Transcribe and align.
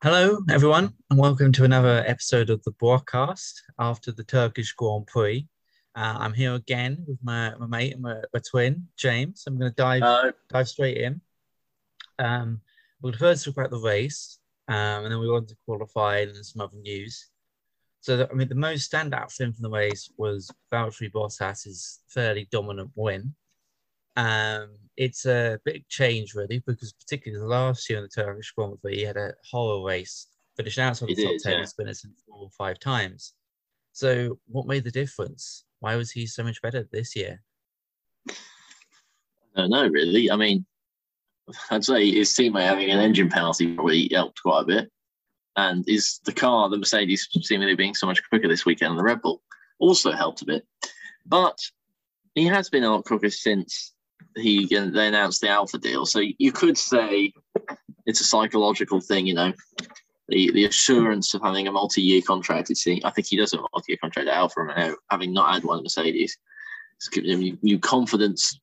Hello, 0.00 0.38
everyone, 0.48 0.94
and 1.10 1.18
welcome 1.18 1.50
to 1.50 1.64
another 1.64 2.04
episode 2.06 2.50
of 2.50 2.62
the 2.62 2.70
broadcast 2.70 3.64
after 3.80 4.12
the 4.12 4.22
Turkish 4.22 4.72
Grand 4.74 5.08
Prix. 5.08 5.48
Uh, 5.96 6.14
I'm 6.20 6.32
here 6.32 6.54
again 6.54 7.04
with 7.08 7.18
my, 7.20 7.52
my 7.56 7.66
mate 7.66 7.94
and 7.94 8.02
my, 8.02 8.14
my 8.32 8.40
twin, 8.48 8.86
James. 8.96 9.42
I'm 9.44 9.58
going 9.58 9.72
to 9.72 9.74
dive 9.74 10.04
Uh, 10.04 10.30
dive 10.50 10.68
straight 10.68 10.98
in. 10.98 11.20
Um, 12.20 12.60
we'll 13.02 13.12
first 13.14 13.44
talk 13.44 13.56
about 13.56 13.72
the 13.72 13.80
race, 13.80 14.38
um, 14.68 15.02
and 15.02 15.10
then 15.10 15.18
we 15.18 15.28
want 15.28 15.48
to 15.48 15.56
qualify 15.66 16.18
and 16.18 16.46
some 16.46 16.62
other 16.62 16.76
news. 16.76 17.30
So, 18.00 18.18
the, 18.18 18.30
I 18.30 18.34
mean, 18.34 18.48
the 18.48 18.54
most 18.54 18.92
standout 18.92 19.36
thing 19.36 19.52
from 19.52 19.64
the 19.64 19.76
race 19.76 20.12
was 20.16 20.48
Valtteri 20.72 21.10
Bottas's 21.10 22.02
fairly 22.06 22.46
dominant 22.52 22.92
win. 22.94 23.34
Um, 24.18 24.70
it's 24.96 25.26
a 25.26 25.60
big 25.64 25.86
change, 25.88 26.34
really, 26.34 26.60
because 26.66 26.92
particularly 26.92 27.46
last 27.46 27.88
year 27.88 28.00
in 28.00 28.04
the 28.04 28.08
Turkish 28.08 28.50
Grand 28.50 28.80
Prix, 28.82 28.96
he 28.96 29.02
had 29.02 29.16
a 29.16 29.32
horror 29.48 29.86
race, 29.86 30.26
finished 30.56 30.80
outside 30.80 31.08
He 31.08 31.14
the 31.14 31.22
top 31.22 31.32
did, 31.34 31.42
10 31.42 31.52
yeah. 31.52 31.58
and 31.60 31.72
finished 31.72 32.06
four 32.26 32.38
or 32.40 32.50
five 32.50 32.80
times. 32.80 33.34
So, 33.92 34.40
what 34.48 34.66
made 34.66 34.82
the 34.82 34.90
difference? 34.90 35.64
Why 35.78 35.94
was 35.94 36.10
he 36.10 36.26
so 36.26 36.42
much 36.42 36.60
better 36.62 36.88
this 36.90 37.14
year? 37.14 37.40
I 38.28 38.34
don't 39.54 39.70
know, 39.70 39.86
really. 39.86 40.32
I 40.32 40.36
mean, 40.36 40.66
I'd 41.70 41.84
say 41.84 42.10
his 42.10 42.32
teammate 42.32 42.66
having 42.66 42.90
an 42.90 42.98
engine 42.98 43.28
penalty 43.28 43.72
probably 43.74 44.10
helped 44.12 44.42
quite 44.42 44.62
a 44.62 44.66
bit. 44.66 44.90
And 45.54 45.88
is 45.88 46.18
the 46.24 46.32
car, 46.32 46.68
the 46.68 46.78
Mercedes, 46.78 47.28
seemingly 47.42 47.76
being 47.76 47.94
so 47.94 48.06
much 48.06 48.20
quicker 48.28 48.48
this 48.48 48.66
weekend 48.66 48.90
than 48.90 48.96
the 48.96 49.04
Red 49.04 49.22
Bull, 49.22 49.42
also 49.78 50.10
helped 50.10 50.42
a 50.42 50.46
bit. 50.46 50.66
But 51.24 51.58
he 52.34 52.46
has 52.46 52.68
been 52.68 52.82
a 52.82 52.90
lot 52.90 53.04
quicker 53.04 53.30
since 53.30 53.92
he 54.38 54.66
they 54.66 55.08
announced 55.08 55.40
the 55.40 55.48
Alfa 55.48 55.78
deal. 55.78 56.06
So 56.06 56.20
you 56.38 56.52
could 56.52 56.78
say 56.78 57.32
it's 58.06 58.20
a 58.20 58.24
psychological 58.24 59.00
thing, 59.00 59.26
you 59.26 59.34
know. 59.34 59.52
The, 60.30 60.52
the 60.52 60.66
assurance 60.66 61.32
of 61.32 61.40
having 61.40 61.68
a 61.68 61.72
multi-year 61.72 62.20
contract. 62.20 62.68
It's, 62.68 62.86
I 62.86 63.10
think 63.10 63.28
he 63.28 63.38
does 63.38 63.52
have 63.52 63.60
a 63.60 63.66
multi-year 63.72 63.96
contract 63.98 64.28
at 64.28 64.36
Alfa 64.36 64.60
Romeo, 64.60 64.94
having 65.10 65.32
not 65.32 65.54
had 65.54 65.64
one 65.64 65.78
at 65.78 65.84
Mercedes. 65.84 66.36
It's 66.96 67.08
giving 67.08 67.30
him 67.30 67.58
new, 67.62 67.78
confidence. 67.78 68.60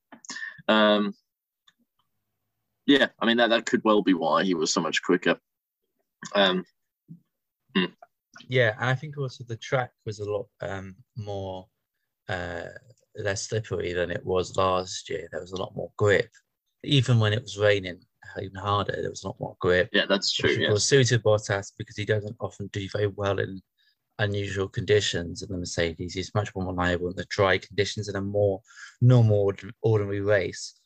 Um, 0.68 1.16
yeah, 2.86 3.08
I 3.20 3.26
mean 3.26 3.38
that 3.38 3.50
that 3.50 3.66
could 3.66 3.82
well 3.84 4.04
be 4.04 4.14
why 4.14 4.44
he 4.44 4.54
was 4.54 4.72
so 4.72 4.80
much 4.80 5.02
quicker. 5.02 5.40
Um, 6.36 6.66
Yeah, 8.48 8.76
and 8.80 8.90
I 8.90 8.96
think 8.96 9.18
also 9.18 9.44
the 9.44 9.58
track 9.58 9.92
was 10.06 10.20
a 10.20 10.30
lot 10.30 10.48
um, 10.62 10.96
more 11.16 11.68
uh, 12.30 12.66
less 13.18 13.48
slippery 13.48 13.94
than 13.94 14.12
it 14.12 14.26
was 14.26 14.58
last 14.58 15.10
year. 15.10 15.28
There 15.32 15.42
was 15.42 15.52
a 15.52 15.62
lot 15.62 15.76
more 15.76 15.92
grip, 15.98 16.30
even 16.84 17.20
when 17.20 17.34
it 17.34 17.42
was 17.42 17.58
raining 17.58 18.02
even 18.42 18.56
harder. 18.56 18.94
There 18.94 19.10
was 19.10 19.24
a 19.24 19.28
lot 19.28 19.40
more 19.40 19.56
grip. 19.60 19.90
yeah, 19.94 20.06
that's 20.08 20.34
true. 20.34 20.52
Yeah. 20.52 20.72
was 20.72 20.86
suited 20.86 21.24
Bottas 21.24 21.72
because 21.78 21.96
he 21.96 22.06
doesn't 22.06 22.36
often 22.40 22.68
do 22.68 22.88
very 22.92 23.08
well 23.08 23.40
in 23.40 23.62
unusual 24.20 24.68
conditions 24.68 25.42
in 25.42 25.50
the 25.50 25.58
Mercedes. 25.58 26.14
He's 26.14 26.34
much 26.36 26.54
more 26.56 26.66
reliable 26.66 27.10
in 27.10 27.16
the 27.16 27.26
dry 27.30 27.58
conditions 27.58 28.08
in 28.08 28.16
a 28.16 28.22
more 28.22 28.62
normal, 29.02 29.52
ordinary 29.82 30.22
race. 30.22 30.80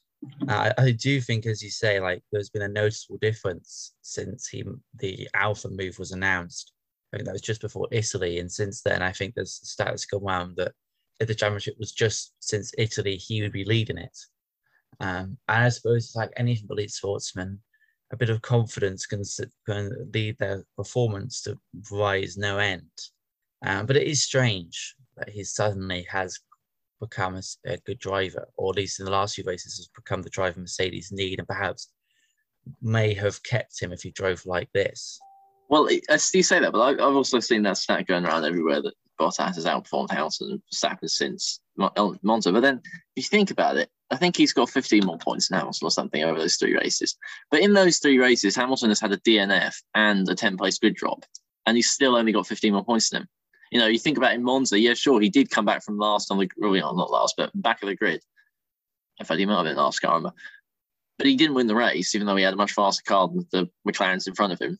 Uh, 0.49 0.73
I, 0.77 0.91
do 0.91 1.21
think, 1.21 1.45
as 1.45 1.63
you 1.63 1.69
say, 1.69 1.99
like 2.01 2.21
there's 2.31 2.49
been 2.49 2.63
a 2.63 2.67
noticeable 2.67 3.19
difference 3.21 3.93
since 4.01 4.49
he 4.49 4.65
the 4.95 5.29
Alfa 5.33 5.69
move 5.69 5.97
was 5.97 6.11
announced. 6.11 6.73
I 7.13 7.17
think 7.17 7.25
that 7.25 7.31
was 7.33 7.41
just 7.41 7.61
before 7.61 7.87
Italy, 7.91 8.39
and 8.39 8.51
since 8.51 8.81
then, 8.81 9.01
I 9.01 9.13
think 9.13 9.33
there's 9.33 9.61
stats 9.61 10.05
go 10.09 10.19
around 10.19 10.57
that 10.57 10.73
if 11.19 11.27
the 11.27 11.35
championship 11.35 11.75
was 11.77 11.91
just 11.91 12.33
since 12.39 12.71
Italy, 12.77 13.15
he 13.15 13.41
would 13.41 13.51
be 13.51 13.65
leading 13.65 13.97
it. 13.97 14.17
Um, 14.99 15.37
and 15.47 15.63
I 15.65 15.69
suppose 15.69 16.05
it's 16.05 16.15
like 16.15 16.31
anything 16.37 16.65
but 16.67 16.77
elite 16.77 16.91
sportsmen, 16.91 17.59
a 18.11 18.17
bit 18.17 18.29
of 18.29 18.41
confidence 18.41 19.05
can, 19.05 19.23
can 19.65 20.09
lead 20.13 20.37
their 20.37 20.63
performance 20.75 21.41
to 21.43 21.57
rise 21.91 22.37
no 22.37 22.57
end. 22.57 22.89
Um, 23.65 23.85
but 23.85 23.97
it 23.97 24.07
is 24.07 24.23
strange 24.23 24.95
that 25.17 25.29
he 25.29 25.43
suddenly 25.43 26.05
has 26.09 26.39
become 26.99 27.39
a 27.65 27.77
good 27.85 27.99
driver, 27.99 28.47
or 28.57 28.71
at 28.71 28.77
least 28.77 28.99
in 28.99 29.05
the 29.05 29.11
last 29.11 29.35
few 29.35 29.43
races, 29.45 29.77
has 29.77 29.89
become 29.95 30.21
the 30.21 30.29
driver 30.29 30.59
Mercedes 30.59 31.11
need, 31.11 31.39
and 31.39 31.47
perhaps 31.47 31.91
may 32.81 33.13
have 33.13 33.41
kept 33.43 33.81
him 33.81 33.93
if 33.93 34.01
he 34.01 34.11
drove 34.11 34.45
like 34.45 34.69
this. 34.73 35.19
Well, 35.69 35.87
I 36.09 36.19
you 36.33 36.43
say 36.43 36.59
that, 36.59 36.71
but 36.71 36.79
I, 36.79 36.91
I've 36.91 37.15
also 37.15 37.39
seen 37.39 37.63
that 37.63 37.77
stat 37.77 38.07
going 38.07 38.25
around 38.25 38.43
everywhere 38.43 38.81
that 38.81 38.95
Bottas 39.19 39.55
has 39.55 39.65
outperformed 39.65 40.11
Hamilton 40.11 40.51
and 40.51 40.61
Verstappen 40.73 41.09
since 41.09 41.59
uh, 41.79 42.11
Monza. 42.21 42.51
But 42.51 42.61
then, 42.61 42.81
if 43.15 43.23
you 43.23 43.23
think 43.23 43.51
about 43.51 43.77
it, 43.77 43.89
I 44.11 44.15
think 44.15 44.35
he's 44.35 44.53
got 44.53 44.69
15 44.69 45.05
more 45.05 45.17
points 45.17 45.47
than 45.49 45.59
Hamilton 45.59 45.85
or 45.85 45.91
something 45.91 46.23
over 46.23 46.39
those 46.39 46.55
three 46.55 46.75
races. 46.75 47.17
But 47.51 47.61
in 47.61 47.73
those 47.73 47.99
three 47.99 48.17
races, 48.17 48.55
Hamilton 48.55 48.89
has 48.89 48.99
had 48.99 49.11
a 49.11 49.17
DNF 49.17 49.75
and 49.93 50.27
a 50.29 50.35
10 50.35 50.57
place 50.57 50.79
grid 50.79 50.95
drop, 50.95 51.25
and 51.65 51.77
he's 51.77 51.89
still 51.89 52.15
only 52.15 52.31
got 52.31 52.47
15 52.47 52.73
more 52.73 52.83
points 52.85 53.09
than 53.09 53.21
him. 53.23 53.27
You 53.71 53.79
know, 53.79 53.87
you 53.87 53.99
think 53.99 54.17
about 54.17 54.33
in 54.33 54.43
Monza, 54.43 54.79
yeah, 54.79 54.95
sure, 54.95 55.21
he 55.21 55.29
did 55.29 55.51
come 55.51 55.65
back 55.65 55.83
from 55.83 55.99
last 55.99 56.31
on 56.31 56.39
the, 56.39 56.49
well, 56.57 56.75
you 56.75 56.81
know, 56.81 56.95
not 56.95 57.11
last, 57.11 57.35
but 57.37 57.51
back 57.53 57.83
of 57.83 57.89
the 57.89 57.95
grid. 57.95 58.21
In 59.19 59.25
fact, 59.25 59.39
he 59.39 59.45
might 59.45 59.57
have 59.57 59.65
been 59.65 59.75
last, 59.75 59.99
can't 59.99 60.13
remember. 60.13 60.33
But 61.19 61.27
he 61.27 61.35
didn't 61.35 61.53
win 61.53 61.67
the 61.67 61.75
race, 61.75 62.15
even 62.15 62.25
though 62.25 62.35
he 62.37 62.43
had 62.43 62.53
a 62.53 62.57
much 62.57 62.71
faster 62.71 63.03
car 63.05 63.27
than 63.27 63.45
the 63.51 63.69
McLarens 63.87 64.27
in 64.27 64.33
front 64.33 64.53
of 64.53 64.59
him. 64.59 64.79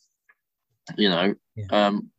You 0.97 1.09
know, 1.09 1.35
Yeah. 1.55 1.65
um, 1.87 2.09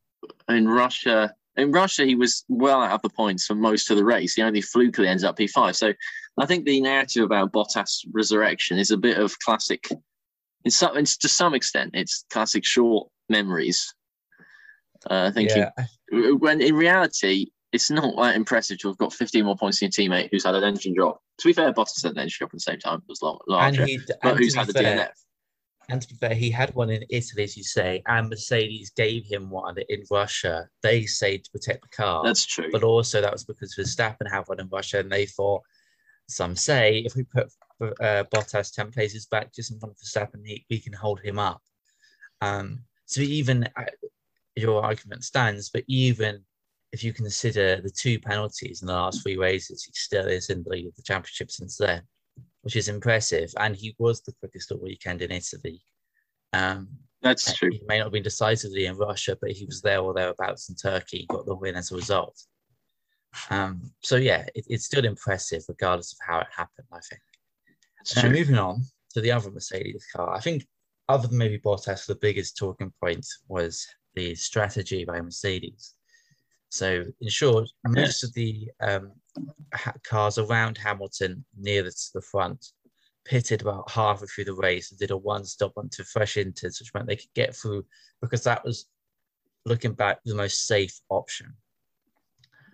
in 0.48 0.68
Russia, 0.68 1.34
in 1.56 1.72
Russia, 1.72 2.04
he 2.04 2.14
was 2.14 2.44
well 2.48 2.80
out 2.82 2.92
of 2.92 3.02
the 3.02 3.10
points 3.10 3.46
for 3.46 3.54
most 3.54 3.90
of 3.90 3.96
the 3.96 4.04
race. 4.04 4.34
He 4.34 4.42
only 4.42 4.60
flukily 4.62 5.08
ends 5.08 5.24
up 5.24 5.36
P5. 5.36 5.74
So 5.76 5.92
I 6.38 6.46
think 6.46 6.64
the 6.64 6.80
narrative 6.80 7.24
about 7.24 7.52
Bottas 7.52 8.06
resurrection 8.12 8.78
is 8.78 8.90
a 8.90 8.96
bit 8.96 9.18
of 9.18 9.38
classic. 9.40 9.88
In 10.64 10.70
some, 10.70 10.96
it's, 10.96 11.16
to 11.18 11.28
some 11.28 11.54
extent, 11.54 11.90
it's 11.94 12.24
classic 12.30 12.64
short 12.64 13.08
memories. 13.28 13.94
Uh, 15.08 15.30
thinking 15.30 15.58
Yeah, 15.58 15.70
I- 15.78 16.32
when 16.38 16.60
in 16.60 16.74
reality, 16.74 17.46
it's 17.72 17.90
not 17.90 18.16
that 18.16 18.34
impressive 18.36 18.78
to 18.80 18.88
have 18.88 18.98
got 18.98 19.12
15 19.12 19.44
more 19.44 19.56
points 19.56 19.80
than 19.80 19.90
your 19.96 20.08
teammate 20.08 20.28
who's 20.30 20.44
had 20.44 20.54
an 20.54 20.64
engine 20.64 20.94
drop. 20.94 21.20
To 21.38 21.48
be 21.48 21.52
fair, 21.52 21.72
Bottas 21.72 22.02
had 22.02 22.12
an 22.12 22.18
engine 22.18 22.36
drop 22.38 22.50
at 22.50 22.54
the 22.54 22.60
same 22.60 22.78
time. 22.78 22.98
It 22.98 23.08
was 23.08 23.20
and 23.22 23.38
larger, 23.46 23.86
he 23.86 23.98
but 23.98 24.18
and 24.22 24.38
who's 24.38 24.54
had 24.54 24.66
the 24.66 24.72
fair, 24.72 24.96
DNF? 24.98 25.10
And 25.90 26.00
to 26.00 26.08
be 26.08 26.14
fair, 26.14 26.34
he 26.34 26.50
had 26.50 26.74
one 26.74 26.90
in 26.90 27.04
Italy, 27.10 27.42
as 27.42 27.56
you 27.56 27.64
say, 27.64 28.02
and 28.06 28.28
Mercedes 28.28 28.90
gave 28.90 29.26
him 29.26 29.50
one 29.50 29.76
in 29.88 30.04
Russia. 30.10 30.68
They 30.82 31.04
say 31.04 31.38
to 31.38 31.50
protect 31.50 31.82
the 31.82 31.96
car, 31.96 32.22
That's 32.24 32.46
true. 32.46 32.70
but 32.70 32.84
also 32.84 33.20
that 33.20 33.32
was 33.32 33.44
because 33.44 33.74
Verstappen 33.74 34.30
had 34.30 34.44
one 34.46 34.60
in 34.60 34.68
Russia, 34.70 35.00
and 35.00 35.10
they 35.10 35.26
thought, 35.26 35.62
some 36.28 36.54
say, 36.54 36.98
if 37.04 37.16
we 37.16 37.24
put 37.24 37.48
uh, 38.00 38.24
Bottas 38.32 38.72
10 38.72 38.92
places 38.92 39.26
back 39.26 39.52
just 39.52 39.72
in 39.72 39.80
front 39.80 39.94
of 39.94 39.98
Verstappen, 39.98 40.46
he, 40.46 40.64
we 40.70 40.78
can 40.78 40.92
hold 40.92 41.20
him 41.20 41.38
up. 41.38 41.60
Um, 42.40 42.84
so 43.06 43.20
even 43.20 43.68
uh, 43.76 43.84
your 44.54 44.84
argument 44.84 45.24
stands, 45.24 45.70
but 45.70 45.82
even 45.88 46.44
if 46.92 47.02
you 47.02 47.12
consider 47.12 47.80
the 47.80 47.90
two 47.90 48.18
penalties 48.20 48.82
in 48.82 48.86
the 48.86 48.92
last 48.92 49.22
three 49.22 49.36
races, 49.36 49.84
he 49.84 49.92
still 49.94 50.26
is 50.26 50.50
in 50.50 50.62
the 50.62 50.70
lead 50.70 50.86
of 50.86 50.94
the 50.94 51.02
championship 51.02 51.50
since 51.50 51.76
then, 51.76 52.02
which 52.62 52.76
is 52.76 52.88
impressive. 52.88 53.52
And 53.58 53.74
he 53.76 53.94
was 53.98 54.22
the 54.22 54.34
quickest 54.40 54.72
all 54.72 54.78
weekend 54.78 55.22
in 55.22 55.32
Italy. 55.32 55.82
Um, 56.52 56.88
That's 57.22 57.54
true. 57.56 57.70
he 57.70 57.82
may 57.86 57.98
not 57.98 58.06
have 58.06 58.12
been 58.12 58.22
decisively 58.22 58.86
in 58.86 58.96
Russia, 58.96 59.36
but 59.40 59.52
he 59.52 59.64
was 59.64 59.82
there 59.82 60.00
or 60.00 60.14
thereabouts 60.14 60.68
in 60.68 60.74
Turkey, 60.74 61.26
got 61.28 61.46
the 61.46 61.54
win 61.54 61.76
as 61.76 61.92
a 61.92 61.96
result. 61.96 62.38
Um, 63.50 63.92
so 64.00 64.16
yeah, 64.16 64.46
it, 64.54 64.66
it's 64.68 64.86
still 64.86 65.04
impressive 65.04 65.62
regardless 65.68 66.12
of 66.12 66.18
how 66.26 66.40
it 66.40 66.48
happened, 66.54 66.88
I 66.92 66.98
think. 67.08 67.22
That's 67.98 68.20
true. 68.20 68.30
moving 68.30 68.58
on 68.58 68.82
to 69.14 69.20
the 69.20 69.30
other 69.30 69.50
Mercedes 69.50 70.06
car, 70.14 70.34
I 70.34 70.40
think 70.40 70.64
other 71.10 71.26
than 71.26 71.38
maybe 71.38 71.58
Bottas, 71.58 72.06
the 72.06 72.14
biggest 72.14 72.56
talking 72.56 72.92
point 73.02 73.26
was 73.48 73.84
the 74.14 74.34
strategy 74.36 75.04
by 75.04 75.20
Mercedes. 75.20 75.94
So 76.68 77.04
in 77.20 77.28
short, 77.28 77.68
most 77.84 78.22
of 78.22 78.32
the 78.34 78.70
um, 78.80 79.10
cars 80.02 80.38
around 80.38 80.78
Hamilton 80.78 81.44
near 81.56 81.82
the, 81.82 81.90
to 81.90 82.10
the 82.14 82.22
front 82.22 82.72
pitted 83.24 83.62
about 83.62 83.90
halfway 83.90 84.26
through 84.26 84.44
the 84.44 84.54
race 84.54 84.90
and 84.90 84.98
did 84.98 85.10
a 85.10 85.16
one 85.16 85.44
stop 85.44 85.72
onto 85.76 86.02
fresh 86.04 86.34
inters, 86.34 86.80
which 86.80 86.92
meant 86.94 87.06
they 87.06 87.16
could 87.16 87.32
get 87.34 87.54
through 87.54 87.84
because 88.20 88.42
that 88.44 88.64
was 88.64 88.86
looking 89.66 89.92
back 89.92 90.18
the 90.24 90.34
most 90.34 90.66
safe 90.66 91.00
option. 91.10 91.54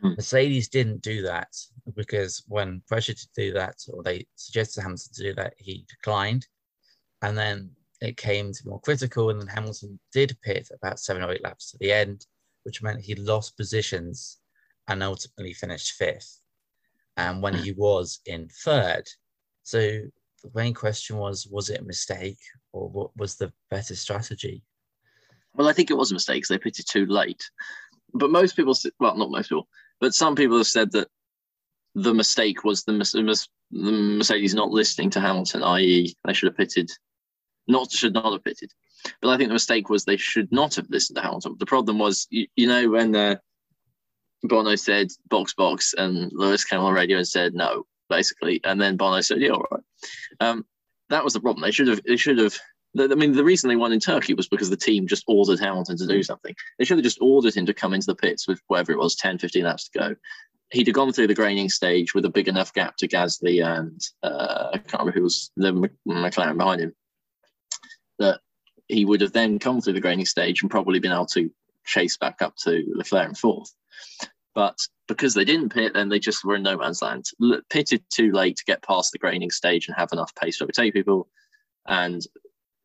Hmm. 0.03 0.11
Mercedes 0.11 0.69
didn't 0.69 1.03
do 1.03 1.23
that 1.23 1.49
because 1.95 2.43
when 2.49 2.83
pressured 2.87 3.17
to 3.19 3.29
do 3.35 3.53
that, 3.53 3.77
or 3.93 4.03
they 4.03 4.27
suggested 4.37 4.83
Hamilton 4.83 5.13
to 5.15 5.23
do 5.23 5.35
that, 5.35 5.55
he 5.59 5.85
declined. 5.89 6.47
And 7.23 7.37
then 7.37 7.71
it 8.01 8.17
came 8.17 8.53
to 8.53 8.69
more 8.69 8.81
critical, 8.81 9.31
and 9.31 9.41
then 9.41 9.49
Hamilton 9.49 9.99
did 10.13 10.37
pit 10.43 10.69
about 10.75 11.01
seven 11.01 11.23
or 11.23 11.33
eight 11.33 11.43
laps 11.43 11.71
to 11.71 11.79
the 11.79 11.93
end, 11.93 12.27
which 12.65 12.83
meant 12.83 13.01
he 13.01 13.15
lost 13.15 13.57
positions 13.57 14.39
and 14.89 15.03
ultimately 15.03 15.55
finished 15.55 15.93
fifth. 15.93 16.41
And 17.17 17.43
when 17.43 17.55
he 17.55 17.73
was 17.73 18.21
in 18.27 18.49
third, 18.49 19.05
so 19.63 19.79
the 19.79 20.51
main 20.55 20.75
question 20.75 21.17
was: 21.17 21.47
was 21.51 21.71
it 21.71 21.81
a 21.81 21.85
mistake, 21.85 22.39
or 22.73 22.89
what 22.89 23.17
was 23.17 23.37
the 23.37 23.53
better 23.71 23.95
strategy? 23.95 24.63
Well, 25.55 25.69
I 25.69 25.73
think 25.73 25.91
it 25.91 25.97
was 25.97 26.11
a 26.11 26.15
mistake 26.15 26.43
'cause 26.43 26.49
they 26.49 26.59
pitted 26.59 26.87
too 26.87 27.07
late. 27.07 27.51
But 28.13 28.31
most 28.31 28.57
people, 28.57 28.77
well, 29.01 29.17
not 29.17 29.31
most 29.31 29.49
people, 29.49 29.69
but 30.01 30.15
some 30.15 30.35
people 30.35 30.59
have 30.59 30.67
said 30.67 30.93
that 30.93 31.09
the 31.95 32.13
mistake 32.13 32.63
was 32.63 32.85
the, 32.85 32.93
the 32.93 33.81
Mercedes 33.81 34.55
not 34.55 34.71
listening 34.71 35.11
to 35.11 35.21
Hamilton, 35.21 35.63
i.e., 35.63 36.15
they 36.25 36.33
should 36.35 36.49
have 36.49 36.57
pitted, 36.57 36.91
not 37.67 37.91
should 37.91 38.13
not 38.13 38.33
have 38.33 38.45
pitted. 38.45 38.71
But 39.23 39.31
I 39.31 39.37
think 39.37 39.49
the 39.49 39.55
mistake 39.55 39.89
was 39.89 40.05
they 40.05 40.19
should 40.19 40.53
not 40.53 40.75
have 40.75 40.91
listened 40.91 41.17
to 41.17 41.23
Hamilton. 41.23 41.57
The 41.59 41.67
problem 41.67 41.99
was, 41.99 42.27
you, 42.31 42.47
you 42.57 42.67
know, 42.67 42.91
when 42.91 43.17
uh, 43.17 43.37
Bono 44.47 44.75
said 44.77 45.09
box 45.29 45.55
box 45.55 45.95
and 45.97 46.31
Lewis 46.33 46.65
came 46.65 46.81
on 46.81 46.87
the 46.87 46.99
radio 46.99 47.19
and 47.19 47.29
said 47.29 47.55
no, 47.55 47.87
basically, 48.09 48.61
and 48.65 48.81
then 48.81 48.97
Bono 48.97 49.21
said 49.21 49.41
yeah, 49.41 49.51
all 49.51 49.67
right. 49.71 49.83
Um, 50.41 50.65
that 51.09 51.25
was 51.25 51.33
the 51.33 51.41
problem. 51.41 51.63
They 51.63 51.71
should 51.71 51.89
have. 51.89 52.03
They 52.05 52.17
should 52.17 52.39
have. 52.39 52.57
I 52.99 53.15
mean, 53.15 53.33
the 53.33 53.45
reason 53.45 53.69
they 53.69 53.77
won 53.77 53.93
in 53.93 54.01
Turkey 54.01 54.33
was 54.33 54.49
because 54.49 54.71
the 54.71 54.77
team 54.77 55.07
just 55.07 55.25
ordered 55.27 55.61
Hamilton 55.61 55.99
to 55.99 56.07
do 56.07 56.23
something. 56.23 56.55
They 56.79 56.85
should 56.85 56.97
have 56.97 57.05
just 57.05 57.21
ordered 57.21 57.55
him 57.55 57.67
to 57.67 57.75
come 57.75 57.93
into 57.93 58.07
the 58.07 58.15
pits 58.15 58.49
with 58.49 58.61
whatever 58.69 58.93
it 58.93 58.99
was, 58.99 59.15
10, 59.17 59.39
15 59.39 59.65
laps 59.65 59.89
to 59.91 59.99
go. 59.99 60.17
He'd 60.73 60.87
have 60.87 60.95
gone 60.95 61.13
through 61.13 61.27
the 61.27 61.35
graining 61.35 61.69
stage 61.69 62.15
with 62.15 62.25
a 62.25 62.31
big 62.31 62.49
enough 62.49 62.73
gap 62.73 62.97
to 62.97 63.09
Gasly 63.09 63.65
and 63.65 64.01
uh, 64.23 64.71
I 64.73 64.79
can't 64.79 64.95
remember 64.95 65.13
who 65.13 65.25
was 65.25 65.51
the 65.57 65.91
McLaren 66.09 66.57
behind 66.57 66.81
him. 66.81 66.95
That 68.19 68.41
he 68.89 69.05
would 69.05 69.21
have 69.21 69.33
then 69.33 69.59
come 69.59 69.81
through 69.83 69.93
the 69.93 70.01
graining 70.01 70.27
stage 70.27 70.63
and 70.63 70.71
probably 70.71 70.99
been 70.99 71.13
able 71.13 71.27
to 71.27 71.51
chase 71.85 72.17
back 72.17 72.41
up 72.41 72.57
to 72.65 72.83
Leclerc 72.95 73.29
in 73.29 73.35
fourth. 73.35 73.73
But 74.57 74.79
because 75.07 75.35
they 75.35 75.45
didn't 75.45 75.69
pit, 75.69 75.93
then 75.93 76.09
they 76.09 76.19
just 76.19 76.43
were 76.43 76.57
in 76.57 76.63
no 76.63 76.79
man's 76.79 77.03
land. 77.03 77.27
Pitted 77.69 78.03
too 78.09 78.33
late 78.33 78.57
to 78.57 78.65
get 78.65 78.83
past 78.83 79.13
the 79.13 79.19
graining 79.19 79.51
stage 79.51 79.87
and 79.87 79.95
have 79.95 80.09
enough 80.13 80.35
pace 80.35 80.57
to 80.59 80.65
overtake 80.65 80.95
people. 80.95 81.29
And, 81.87 82.23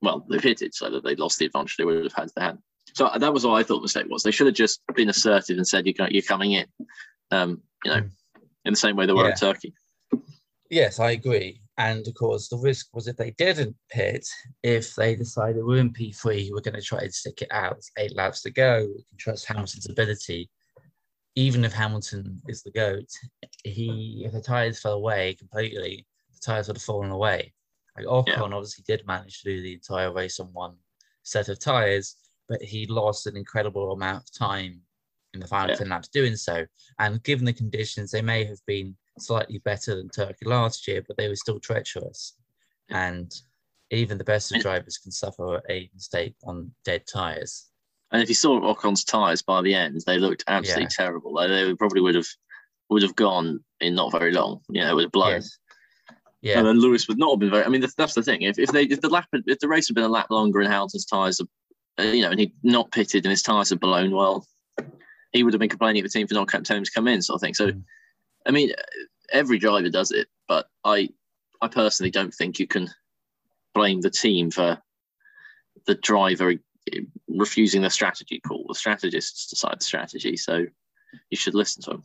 well, 0.01 0.25
they 0.29 0.37
pitted 0.37 0.75
so 0.75 0.89
that 0.89 1.05
they 1.05 1.15
lost 1.15 1.39
the 1.39 1.45
advantage 1.45 1.77
they 1.77 1.85
would 1.85 2.03
have 2.03 2.13
had 2.13 2.27
to 2.27 2.41
hand. 2.41 2.57
So 2.93 3.09
that 3.17 3.33
was 3.33 3.45
what 3.45 3.53
I 3.53 3.63
thought 3.63 3.77
the 3.77 3.83
mistake 3.83 4.07
was. 4.09 4.21
They 4.21 4.31
should 4.31 4.47
have 4.47 4.55
just 4.55 4.81
been 4.95 5.07
assertive 5.07 5.55
and 5.55 5.65
said, 5.65 5.87
you're 5.87 6.21
coming 6.23 6.51
in, 6.51 6.65
um, 7.31 7.61
you 7.85 7.91
know, 7.91 8.03
in 8.65 8.73
the 8.73 8.75
same 8.75 8.97
way 8.97 9.05
they 9.05 9.13
were 9.13 9.23
yeah. 9.23 9.29
in 9.29 9.37
Turkey. 9.37 9.73
Yes, 10.69 10.99
I 10.99 11.11
agree. 11.11 11.61
And 11.77 12.05
of 12.05 12.13
course, 12.15 12.49
the 12.49 12.57
risk 12.57 12.87
was 12.93 13.07
if 13.07 13.15
they 13.15 13.31
didn't 13.31 13.77
pit, 13.89 14.27
if 14.61 14.93
they 14.95 15.15
decided 15.15 15.63
we're 15.63 15.77
in 15.77 15.93
P3, 15.93 16.49
we're 16.51 16.59
going 16.59 16.75
to 16.75 16.81
try 16.81 16.99
and 16.99 17.13
stick 17.13 17.41
it 17.41 17.51
out, 17.51 17.79
eight 17.97 18.13
laps 18.13 18.41
to 18.41 18.51
go, 18.51 18.87
we 18.93 19.03
can 19.07 19.17
trust 19.17 19.47
Hamilton's 19.47 19.89
ability 19.89 20.49
even 21.35 21.63
if 21.63 21.73
Hamilton 21.73 22.41
is 22.47 22.63
the 22.63 22.71
goat, 22.71 23.09
he 23.63 24.23
if 24.25 24.33
the 24.33 24.41
tires 24.41 24.79
fell 24.79 24.93
away 24.93 25.33
completely, 25.35 26.05
the 26.33 26.39
tires 26.39 26.67
would 26.67 26.77
have 26.77 26.83
fallen 26.83 27.11
away. 27.11 27.53
Like 27.97 28.05
Ocon 28.05 28.27
yeah. 28.27 28.41
obviously 28.41 28.83
did 28.87 29.05
manage 29.05 29.41
to 29.41 29.49
do 29.49 29.61
the 29.61 29.73
entire 29.73 30.11
race 30.11 30.39
on 30.39 30.47
one 30.47 30.75
set 31.23 31.49
of 31.49 31.59
tires, 31.59 32.15
but 32.47 32.61
he 32.61 32.85
lost 32.85 33.27
an 33.27 33.37
incredible 33.37 33.91
amount 33.91 34.23
of 34.23 34.33
time 34.33 34.81
in 35.33 35.39
the 35.39 35.47
final 35.47 35.69
yeah. 35.69 35.75
10 35.77 35.89
laps 35.89 36.07
doing 36.09 36.35
so. 36.35 36.65
And 36.99 37.23
given 37.23 37.45
the 37.45 37.53
conditions, 37.53 38.11
they 38.11 38.21
may 38.21 38.43
have 38.45 38.59
been 38.65 38.95
slightly 39.17 39.59
better 39.59 39.95
than 39.95 40.09
Turkey 40.09 40.45
last 40.45 40.87
year, 40.87 41.03
but 41.05 41.17
they 41.17 41.27
were 41.27 41.35
still 41.35 41.59
treacherous. 41.59 42.35
And 42.89 43.33
even 43.91 44.17
the 44.17 44.23
best 44.23 44.53
of 44.53 44.61
drivers 44.61 44.97
can 44.97 45.11
suffer 45.11 45.61
a 45.69 45.89
mistake 45.93 46.35
on 46.43 46.71
dead 46.85 47.03
tires. 47.11 47.70
And 48.11 48.21
if 48.21 48.29
you 48.29 48.35
saw 48.35 48.61
Ocon's 48.61 49.03
tyres 49.03 49.41
by 49.41 49.61
the 49.61 49.73
end, 49.73 50.01
they 50.05 50.17
looked 50.17 50.43
absolutely 50.47 50.83
yeah. 50.83 50.89
terrible. 51.05 51.33
Like 51.33 51.49
they 51.49 51.73
probably 51.75 52.01
would 52.01 52.15
have 52.15 52.27
would 52.89 53.03
have 53.03 53.15
gone 53.15 53.63
in 53.79 53.95
not 53.95 54.11
very 54.11 54.33
long. 54.33 54.61
You 54.69 54.81
know, 54.81 54.91
it 54.91 54.95
would 54.95 55.05
have 55.05 55.11
blown. 55.11 55.31
Yes. 55.33 55.57
Yeah. 56.41 56.57
And 56.57 56.67
then 56.67 56.79
Lewis 56.79 57.07
would 57.07 57.19
not 57.19 57.31
have 57.31 57.39
been 57.39 57.51
very. 57.51 57.63
I 57.63 57.69
mean, 57.69 57.81
that's, 57.81 58.13
the 58.13 58.23
thing. 58.23 58.41
If, 58.41 58.57
if 58.57 58.71
they 58.71 58.83
if 58.83 59.01
the 59.01 59.09
lap 59.09 59.27
if 59.31 59.59
the 59.59 59.67
race 59.67 59.87
had 59.87 59.95
been 59.95 60.03
a 60.03 60.09
lap 60.09 60.27
longer 60.29 60.59
and 60.59 60.71
Hamilton's 60.71 61.05
tyres, 61.05 61.39
you 61.99 62.21
know, 62.21 62.31
and 62.31 62.39
he'd 62.39 62.53
not 62.63 62.91
pitted 62.91 63.25
and 63.25 63.31
his 63.31 63.43
tyres 63.43 63.69
had 63.69 63.79
blown, 63.79 64.11
well, 64.11 64.45
he 65.31 65.43
would 65.43 65.53
have 65.53 65.59
been 65.59 65.69
complaining 65.69 66.03
at 66.03 66.03
the 66.03 66.09
team 66.09 66.27
for 66.27 66.33
not 66.33 66.49
telling 66.49 66.81
him 66.81 66.83
to 66.83 66.91
come 66.91 67.07
in, 67.07 67.21
sort 67.21 67.35
of 67.35 67.41
thing. 67.41 67.53
So, 67.53 67.67
mm. 67.67 67.83
I 68.45 68.51
mean, 68.51 68.71
every 69.31 69.59
driver 69.59 69.89
does 69.89 70.11
it, 70.11 70.27
but 70.47 70.67
I 70.83 71.09
I 71.61 71.67
personally 71.67 72.11
don't 72.11 72.33
think 72.33 72.59
you 72.59 72.67
can 72.67 72.89
blame 73.73 74.01
the 74.01 74.09
team 74.09 74.51
for 74.51 74.81
the 75.85 75.95
driver 75.95 76.55
refusing 77.27 77.81
the 77.81 77.89
strategy 77.89 78.39
call. 78.45 78.65
The 78.67 78.75
strategists 78.75 79.47
decide 79.47 79.79
the 79.79 79.83
strategy, 79.83 80.37
so 80.37 80.65
you 81.29 81.37
should 81.37 81.55
listen 81.55 81.81
to 81.83 81.89
them. 81.91 82.03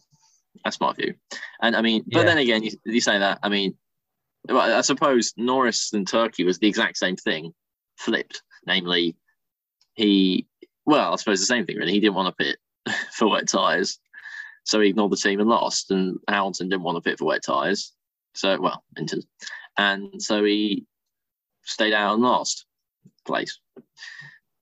That's 0.65 0.81
my 0.81 0.93
view. 0.93 1.15
And 1.61 1.77
I 1.77 1.83
mean, 1.83 2.05
but 2.07 2.21
yeah. 2.21 2.25
then 2.25 2.39
again, 2.39 2.63
you, 2.63 2.73
you 2.85 3.01
say 3.01 3.19
that. 3.19 3.39
I 3.43 3.49
mean, 3.49 3.77
I 4.49 4.81
suppose 4.81 5.33
Norris 5.37 5.93
and 5.93 6.07
Turkey 6.07 6.45
was 6.45 6.59
the 6.59 6.69
exact 6.69 6.97
same 6.97 7.17
thing, 7.17 7.53
flipped. 7.97 8.43
Namely, 8.67 9.17
he 9.95 10.47
well, 10.85 11.13
I 11.13 11.17
suppose 11.17 11.41
the 11.41 11.47
same 11.47 11.67
thing 11.67 11.77
really. 11.77 11.93
He 11.93 12.01
didn't 12.01 12.15
want 12.15 12.37
to 12.37 12.45
pit 12.45 12.59
for 13.13 13.29
wet 13.29 13.49
tires, 13.49 13.99
so 14.65 14.81
he 14.81 14.89
ignored 14.91 15.13
the 15.13 15.17
team 15.17 15.41
and 15.41 15.49
lost. 15.49 15.91
And 15.91 16.19
Hamilton 16.29 16.69
didn't 16.69 16.85
want 16.85 16.97
to 16.97 17.09
pit 17.09 17.19
for 17.19 17.27
wet 17.27 17.43
tires, 17.45 17.93
so 18.35 18.61
well, 18.61 18.83
into 18.97 19.23
and 19.77 20.23
so 20.23 20.43
he 20.45 20.87
stayed 21.65 21.93
out 21.93 22.15
and 22.15 22.23
lost 22.23 22.65
place 23.27 23.59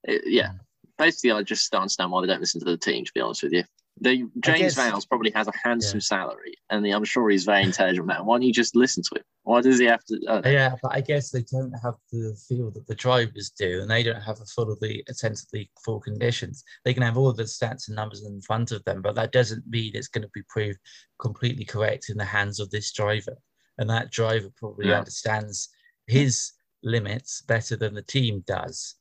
it, 0.04 0.22
yeah, 0.26 0.50
hmm. 0.50 0.56
basically, 0.98 1.32
I 1.32 1.42
just 1.42 1.70
don't 1.70 1.82
understand 1.82 2.10
why 2.10 2.20
they 2.20 2.26
don't 2.26 2.40
listen 2.40 2.60
to 2.60 2.70
the 2.70 2.76
team. 2.76 3.04
To 3.04 3.12
be 3.14 3.20
honest 3.20 3.42
with 3.42 3.52
you, 3.52 3.64
the 4.00 4.28
James 4.40 4.74
Vowles 4.74 5.08
probably 5.08 5.30
has 5.32 5.48
a 5.48 5.52
handsome 5.62 5.98
yeah. 5.98 6.04
salary, 6.04 6.54
and 6.70 6.84
the, 6.84 6.92
I'm 6.92 7.04
sure 7.04 7.30
he's 7.30 7.44
very 7.44 7.62
intelligent 7.62 8.06
man. 8.06 8.24
Why 8.24 8.36
don't 8.36 8.42
you 8.42 8.52
just 8.52 8.74
listen 8.74 9.02
to 9.04 9.20
him? 9.20 9.24
Why 9.44 9.60
does 9.60 9.78
he 9.78 9.84
have 9.86 10.04
to? 10.06 10.42
Yeah, 10.44 10.74
but 10.82 10.92
I 10.92 11.00
guess 11.00 11.30
they 11.30 11.42
don't 11.42 11.74
have 11.82 11.94
the 12.10 12.36
feel 12.48 12.70
that 12.72 12.86
the 12.86 12.94
drivers 12.94 13.50
do, 13.50 13.80
and 13.82 13.90
they 13.90 14.02
don't 14.02 14.22
have 14.22 14.40
a 14.40 14.46
full 14.46 14.72
of 14.72 14.80
the 14.80 15.04
sense 15.12 15.42
of 15.42 15.48
the 15.52 15.68
full 15.84 16.00
conditions. 16.00 16.64
They 16.84 16.94
can 16.94 17.02
have 17.02 17.16
all 17.16 17.32
the 17.32 17.44
stats 17.44 17.88
and 17.88 17.96
numbers 17.96 18.24
in 18.24 18.40
front 18.40 18.72
of 18.72 18.84
them, 18.84 19.02
but 19.02 19.14
that 19.16 19.32
doesn't 19.32 19.66
mean 19.68 19.92
it's 19.94 20.08
going 20.08 20.22
to 20.22 20.30
be 20.34 20.42
proved 20.48 20.78
completely 21.18 21.64
correct 21.64 22.06
in 22.08 22.16
the 22.16 22.24
hands 22.24 22.58
of 22.58 22.70
this 22.70 22.92
driver. 22.92 23.36
And 23.78 23.90
that 23.90 24.10
driver 24.10 24.50
probably 24.56 24.88
yeah. 24.88 24.98
understands 24.98 25.68
his 26.06 26.52
limits 26.82 27.42
better 27.42 27.76
than 27.76 27.94
the 27.94 28.02
team 28.02 28.44
does. 28.46 28.96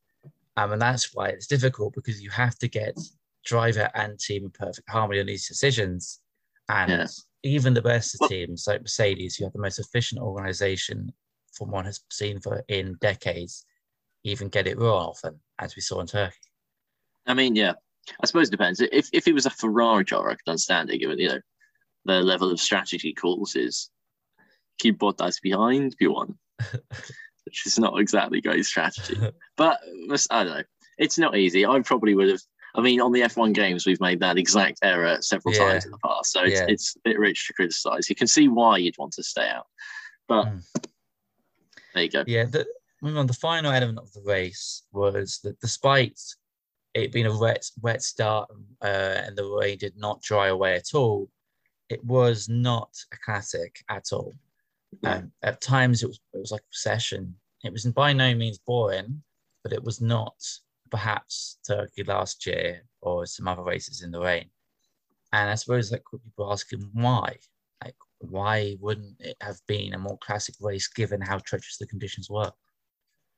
Um, 0.58 0.74
and 0.74 0.82
that's 0.82 1.14
why 1.14 1.30
it's 1.30 1.48
difficult 1.48 1.94
because 1.96 2.22
you 2.22 2.30
have 2.30 2.58
to 2.60 2.68
get 2.68 2.98
driver 3.46 3.90
and 3.96 4.20
team 4.20 4.46
in 4.46 4.52
perfect 4.52 4.90
harmony 4.90 5.20
on 5.20 5.26
these 5.26 5.48
decisions. 5.48 6.20
And 6.70 6.92
yeah. 6.92 7.08
even 7.44 7.74
the 7.74 7.82
best 7.82 8.16
of 8.22 8.30
teams 8.30 8.66
like 8.68 8.82
Mercedes, 8.82 9.36
who 9.36 9.46
have 9.46 9.54
the 9.54 9.60
most 9.60 9.80
efficient 9.80 10.22
organization 10.22 11.12
from 11.54 11.72
one 11.72 11.86
has 11.86 12.02
seen 12.12 12.40
for 12.40 12.64
in 12.68 12.98
decades, 13.02 13.66
even 14.24 14.48
get 14.48 14.68
it 14.68 14.78
wrong 14.78 15.08
often, 15.10 15.40
as 15.60 15.76
we 15.76 15.82
saw 15.82 16.00
in 16.00 16.08
Turkey. 16.08 16.36
I 17.26 17.34
mean, 17.34 17.56
yeah, 17.56 17.74
I 18.22 18.26
suppose 18.26 18.48
it 18.48 18.52
depends. 18.52 18.80
If 18.80 19.10
if 19.14 19.28
it 19.28 19.34
was 19.34 19.46
a 19.46 19.52
Ferrari 19.52 20.04
driver, 20.04 20.30
I 20.30 20.36
could 20.36 20.48
understand 20.48 20.90
it, 20.90 21.00
given 21.00 21.20
you 21.20 21.30
know 21.30 21.40
the 22.06 22.22
level 22.22 22.52
of 22.52 22.60
strategy 22.60 23.14
calls 23.14 23.56
is 23.56 23.90
keep 24.80 25.00
Bottas 25.00 25.42
behind, 25.42 25.96
you 26.00 26.12
want. 26.14 26.36
Which 27.54 27.68
is 27.68 27.78
not 27.78 28.00
exactly 28.00 28.42
great 28.42 28.66
strategy. 28.66 29.16
but 29.58 29.80
I 30.32 30.44
don't 30.44 30.58
know. 30.58 30.64
It's 30.98 31.20
not 31.20 31.38
easy. 31.38 31.68
I 31.68 31.80
probably 31.82 32.16
would 32.16 32.30
have. 32.30 32.42
I 32.76 32.82
mean, 32.82 33.00
on 33.00 33.12
the 33.12 33.22
F1 33.22 33.54
games, 33.54 33.86
we've 33.86 34.02
made 34.02 34.20
that 34.22 34.40
exact 34.40 34.80
error 34.82 35.18
several 35.22 35.54
yeah. 35.54 35.60
times 35.60 35.86
in 35.86 35.92
the 35.92 36.00
past. 36.00 36.32
So 36.32 36.42
it's, 36.42 36.60
yeah. 36.60 36.66
it's 36.68 36.96
a 36.96 37.00
bit 37.04 37.20
rich 37.20 37.46
to 37.46 37.54
criticize. 37.54 38.10
You 38.10 38.16
can 38.16 38.26
see 38.26 38.48
why 38.48 38.78
you'd 38.78 38.98
want 38.98 39.14
to 39.14 39.24
stay 39.24 39.48
out. 39.48 39.68
But 40.28 40.46
mm. 40.46 40.64
there 41.94 42.04
you 42.04 42.10
go. 42.10 42.24
Yeah. 42.26 42.46
The, 42.46 42.66
on 43.04 43.28
the 43.28 43.34
final 43.34 43.72
element 43.72 44.00
of 44.00 44.12
the 44.14 44.24
race 44.26 44.82
was 44.92 45.40
that 45.44 45.60
despite 45.60 46.20
it 46.96 47.12
being 47.12 47.28
a 47.28 47.38
wet, 47.38 47.70
wet 47.84 48.02
start 48.02 48.50
uh, 48.82 49.22
and 49.26 49.38
the 49.38 49.46
rain 49.46 49.78
did 49.78 49.96
not 49.96 50.24
dry 50.24 50.48
away 50.48 50.76
at 50.76 50.96
all, 50.96 51.30
it 51.90 52.04
was 52.04 52.50
not 52.50 52.90
a 53.14 53.18
classic 53.24 53.84
at 53.88 54.12
all. 54.12 54.34
Um, 55.04 55.32
at 55.42 55.62
times, 55.62 56.04
it 56.04 56.08
was 56.08 56.20
it 56.34 56.40
was 56.40 56.52
like 56.52 56.62
a 56.62 56.76
session. 56.76 57.36
It 57.64 57.72
was 57.72 57.86
by 57.86 58.14
no 58.14 58.36
means 58.36 58.60
boring, 58.60 59.24
but 59.64 59.74
it 59.74 59.84
was 59.84 60.02
not 60.02 60.36
perhaps 60.92 61.58
Turkey 61.66 62.04
last 62.04 62.46
year 62.46 62.84
or 63.02 63.26
some 63.26 63.48
other 63.48 63.64
races 63.64 64.02
in 64.02 64.12
the 64.12 64.20
rain. 64.20 64.50
And 65.32 65.50
I 65.50 65.56
suppose 65.56 65.92
like 65.92 66.04
people 66.12 66.52
asking 66.52 66.90
why, 66.94 67.38
like 67.84 67.96
why 68.20 68.78
wouldn't 68.80 69.16
it 69.20 69.38
have 69.42 69.60
been 69.68 69.94
a 69.94 69.98
more 69.98 70.18
classic 70.20 70.56
race 70.62 70.88
given 70.88 71.22
how 71.22 71.40
treacherous 71.40 71.78
the 71.78 71.88
conditions 71.88 72.30
were? 72.30 72.52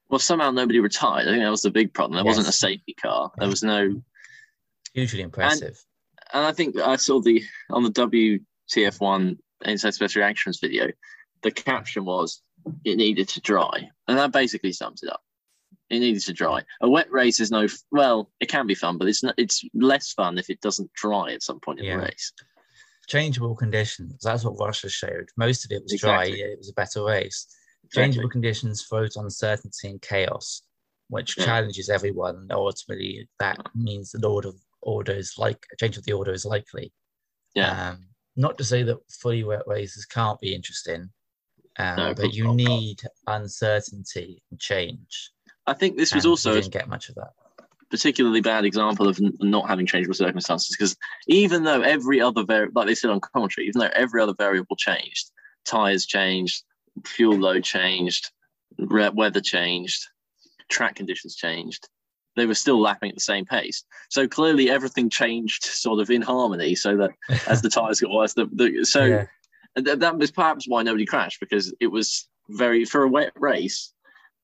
Well, 0.09 0.19
somehow 0.19 0.51
nobody 0.51 0.79
retired. 0.79 1.27
I 1.27 1.31
think 1.31 1.43
that 1.43 1.49
was 1.49 1.61
the 1.61 1.71
big 1.71 1.93
problem. 1.93 2.15
There 2.15 2.25
yes. 2.25 2.37
wasn't 2.37 2.53
a 2.53 2.57
safety 2.57 2.93
car. 2.93 3.31
There 3.37 3.47
was 3.47 3.63
no 3.63 4.01
hugely 4.93 5.21
impressive. 5.21 5.81
And, 6.33 6.41
and 6.41 6.45
I 6.45 6.51
think 6.51 6.77
I 6.77 6.95
saw 6.97 7.21
the 7.21 7.43
on 7.69 7.83
the 7.83 7.89
WTF1 7.89 9.37
Inside 9.63 9.93
Special 9.93 10.21
Reactions 10.21 10.59
video 10.59 10.91
the 11.45 11.51
caption 11.51 12.05
was 12.05 12.41
it 12.83 12.97
needed 12.97 13.27
to 13.29 13.41
dry, 13.41 13.89
and 14.07 14.17
that 14.17 14.31
basically 14.31 14.71
sums 14.71 15.03
it 15.03 15.09
up. 15.09 15.21
It 15.89 15.99
needed 15.99 16.23
to 16.23 16.33
dry. 16.33 16.63
A 16.81 16.89
wet 16.89 17.11
race 17.11 17.39
is 17.39 17.51
no 17.51 17.67
well, 17.91 18.31
it 18.39 18.49
can 18.49 18.65
be 18.65 18.75
fun, 18.75 18.97
but 18.97 19.07
it's 19.07 19.23
not, 19.23 19.35
it's 19.37 19.63
less 19.73 20.11
fun 20.13 20.37
if 20.37 20.49
it 20.49 20.61
doesn't 20.61 20.91
dry 20.93 21.33
at 21.33 21.43
some 21.43 21.59
point 21.59 21.79
in 21.79 21.85
yeah. 21.85 21.97
the 21.97 22.03
race. 22.03 22.33
Changeable 23.07 23.55
conditions. 23.55 24.21
That's 24.23 24.43
what 24.43 24.59
Russia 24.59 24.89
showed. 24.89 25.29
Most 25.37 25.63
of 25.63 25.71
it 25.71 25.83
was 25.83 25.93
exactly. 25.93 26.31
dry. 26.31 26.39
It 26.39 26.57
was 26.57 26.69
a 26.69 26.73
better 26.73 27.03
race. 27.03 27.47
Changeable 27.93 28.25
exactly. 28.25 28.31
conditions 28.31 28.83
throws 28.83 29.15
uncertainty 29.15 29.89
and 29.89 30.01
chaos, 30.01 30.63
which 31.09 31.37
yeah. 31.37 31.45
challenges 31.45 31.89
everyone. 31.89 32.35
And 32.35 32.51
ultimately, 32.51 33.29
that 33.39 33.59
means 33.75 34.11
the 34.11 34.27
order 34.27 34.49
of 34.49 34.55
order 34.81 35.11
is 35.11 35.33
like 35.37 35.65
a 35.71 35.75
change 35.75 35.97
of 35.97 36.05
the 36.05 36.13
order 36.13 36.31
is 36.31 36.45
likely. 36.45 36.91
Yeah. 37.53 37.89
Um, 37.91 38.07
not 38.35 38.57
to 38.57 38.63
say 38.63 38.83
that 38.83 38.97
fully 39.09 39.43
wet 39.43 39.67
races 39.67 40.05
can't 40.05 40.39
be 40.39 40.55
interesting, 40.55 41.09
um, 41.77 41.95
no, 41.97 42.13
but 42.13 42.33
you 42.33 42.53
need 42.53 43.01
uncertainty 43.27 44.41
and 44.51 44.59
change. 44.59 45.31
I 45.67 45.73
think 45.73 45.97
this 45.97 46.13
was 46.13 46.25
and 46.25 46.29
also 46.29 46.53
didn't 46.53 46.71
get 46.73 46.87
much 46.87 47.09
of 47.09 47.15
that. 47.15 47.31
particularly 47.89 48.41
bad 48.41 48.65
example 48.65 49.07
of 49.07 49.19
n- 49.19 49.33
not 49.41 49.67
having 49.67 49.85
changeable 49.85 50.13
circumstances 50.13 50.75
because 50.77 50.95
even 51.27 51.63
though 51.63 51.81
every 51.81 52.21
other 52.21 52.43
vari- 52.43 52.69
like 52.75 52.87
they 52.87 52.95
said 52.95 53.09
on 53.09 53.19
commentary, 53.19 53.67
even 53.67 53.79
though 53.79 53.89
every 53.93 54.21
other 54.21 54.33
variable 54.37 54.75
changed, 54.75 55.31
tires 55.65 56.05
changed, 56.05 56.63
fuel 57.05 57.37
load 57.37 57.63
changed, 57.63 58.31
re- 58.77 59.09
weather 59.09 59.41
changed, 59.41 60.05
track 60.69 60.95
conditions 60.95 61.35
changed, 61.35 61.89
they 62.35 62.45
were 62.45 62.53
still 62.55 62.79
lapping 62.79 63.09
at 63.09 63.15
the 63.15 63.21
same 63.21 63.45
pace. 63.45 63.83
So 64.09 64.27
clearly 64.27 64.69
everything 64.69 65.09
changed 65.09 65.63
sort 65.63 65.99
of 65.99 66.09
in 66.09 66.21
harmony, 66.21 66.75
so 66.75 66.97
that 66.97 67.11
as 67.47 67.61
the 67.61 67.69
tires 67.77 67.99
got 67.99 68.11
worse, 68.11 68.33
the, 68.33 68.47
the 68.53 68.85
so 68.85 69.05
yeah, 69.05 69.25
and 69.75 69.85
th- 69.85 69.99
that 69.99 70.17
was 70.17 70.31
perhaps 70.31 70.67
why 70.67 70.83
nobody 70.83 71.05
crashed 71.05 71.39
because 71.39 71.73
it 71.79 71.87
was 71.87 72.27
very 72.49 72.85
for 72.85 73.03
a 73.03 73.07
wet 73.09 73.31
race, 73.35 73.93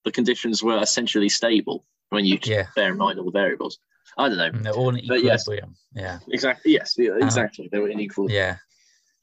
the 0.05 0.11
conditions 0.11 0.63
were 0.63 0.77
essentially 0.81 1.29
stable 1.29 1.85
when 2.09 2.25
you 2.25 2.37
yeah, 2.43 2.67
bear 2.75 2.89
in 2.91 2.97
mind 2.97 3.19
all 3.19 3.25
the 3.25 3.31
variables. 3.31 3.79
I 4.17 4.27
don't 4.27 4.37
know. 4.37 4.45
and 4.45 4.65
they're 4.65 4.73
all 4.73 4.89
in 4.89 5.05
But 5.07 5.23
yes. 5.23 5.43
equilibrium. 5.43 5.75
Yeah, 5.93 6.19
Exactly. 6.29 6.73
Yes. 6.73 6.95
Yeah, 6.97 7.15
exactly. 7.21 7.69
they 7.71 7.79
were 7.79 7.87
unequal. 7.89 8.29
yeah. 8.29 8.57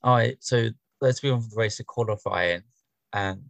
All 0.02 0.14
right, 0.16 0.36
so 0.40 0.68
let's 1.00 1.22
move 1.22 1.34
on 1.34 1.40
from 1.40 1.50
the 1.50 1.56
race 1.56 1.76
to 1.78 1.84
qualifying. 1.84 2.62
Um, 3.12 3.42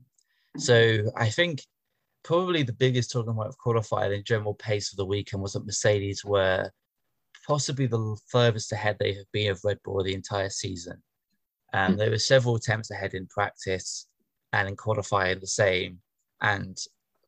so 0.57 0.99
I 1.17 1.29
think 1.29 1.63
probably 2.25 2.63
the 2.63 2.73
biggest 2.73 3.13
talking 3.13 3.31
about 3.31 3.47
of 3.49 3.59
qualifying 3.59 4.13
and 4.13 4.25
general 4.25 4.55
pace 4.55 4.93
of 4.93 4.97
the 4.97 5.05
weekend 5.07 5.43
was 5.43 5.53
that 5.53 5.67
Mercedes 5.67 6.25
were 6.25 6.71
possibly 7.47 7.87
the 7.87 8.17
furthest 8.27 8.73
ahead 8.73 8.97
they 8.99 9.13
have 9.15 9.31
been 9.33 9.51
of 9.51 9.61
Red 9.63 9.79
Bull 9.85 10.03
the 10.03 10.15
entire 10.15 10.51
season. 10.51 11.03
Um, 11.73 11.93
Hmm. 11.93 11.99
There 11.99 12.11
were 12.11 12.19
several 12.19 12.57
attempts 12.57 12.91
ahead 12.91 13.15
in 13.15 13.27
practice 13.27 14.07
and 14.53 14.69
in 14.69 14.77
qualifying 14.77 15.39
the 15.41 15.47
same. 15.47 16.01
And 16.41 16.79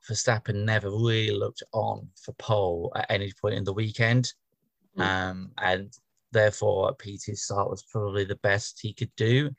Verstappen 0.08 0.64
never 0.64 0.88
really 0.90 1.30
looked 1.32 1.62
on 1.72 2.08
for 2.16 2.32
pole 2.32 2.92
at 2.96 3.10
any 3.10 3.32
point 3.40 3.54
in 3.54 3.64
the 3.64 3.72
weekend. 3.72 4.32
Hmm. 4.94 5.00
Um, 5.02 5.52
and 5.58 5.92
therefore, 6.32 6.96
P2 6.96 7.36
start 7.36 7.70
was 7.70 7.82
probably 7.82 8.24
the 8.24 8.36
best 8.36 8.80
he 8.80 8.92
could 8.92 9.14
do. 9.16 9.50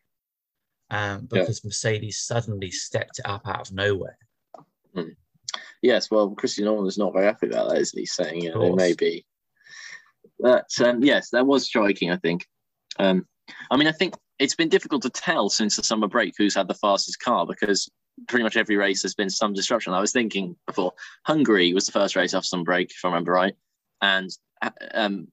Um, 0.89 1.27
Yeah. 1.31 1.41
because 1.41 1.63
Mercedes 1.63 2.19
suddenly 2.19 2.69
stepped 2.71 3.19
it 3.19 3.25
up 3.25 3.47
out 3.47 3.61
of 3.61 3.71
nowhere. 3.73 4.17
Yes. 5.81 6.11
Well, 6.11 6.31
Christian 6.31 6.67
Horner 6.67 6.87
is 6.87 6.97
not 6.97 7.13
very 7.13 7.25
happy 7.25 7.47
about 7.47 7.69
that, 7.69 7.79
isn't 7.79 7.99
he? 7.99 8.05
Saying 8.05 8.43
you 8.43 8.53
know, 8.53 8.75
may 8.75 8.93
be. 8.93 9.25
But 10.39 10.69
um, 10.83 11.03
yes, 11.03 11.29
that 11.31 11.45
was 11.45 11.65
striking. 11.65 12.11
I 12.11 12.17
think. 12.17 12.47
Um, 12.99 13.27
I 13.69 13.77
mean, 13.77 13.87
I 13.87 13.91
think 13.91 14.15
it's 14.41 14.55
been 14.55 14.69
difficult 14.69 15.03
to 15.03 15.09
tell 15.09 15.49
since 15.49 15.75
the 15.75 15.83
summer 15.83 16.07
break 16.07 16.33
who's 16.35 16.55
had 16.55 16.67
the 16.67 16.73
fastest 16.73 17.19
car 17.19 17.45
because 17.45 17.87
pretty 18.27 18.43
much 18.43 18.57
every 18.57 18.75
race 18.75 19.03
has 19.03 19.13
been 19.13 19.29
some 19.29 19.53
disruption. 19.53 19.93
I 19.93 20.01
was 20.01 20.11
thinking 20.11 20.55
before 20.65 20.93
Hungary 21.27 21.73
was 21.73 21.85
the 21.85 21.91
first 21.91 22.15
race 22.15 22.33
after 22.33 22.47
some 22.47 22.63
break, 22.63 22.89
if 22.89 23.05
I 23.05 23.09
remember 23.09 23.33
right, 23.33 23.53
and 24.01 24.29
uh, 24.63 24.71
um, 24.95 25.27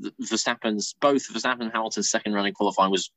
the- 0.00 0.12
Verstappen's 0.22 0.94
both 1.00 1.32
Verstappen 1.32 1.60
and 1.60 1.72
Hamilton's 1.72 2.10
second 2.10 2.32
running 2.32 2.52
qualifying 2.52 2.90
was 2.90 3.12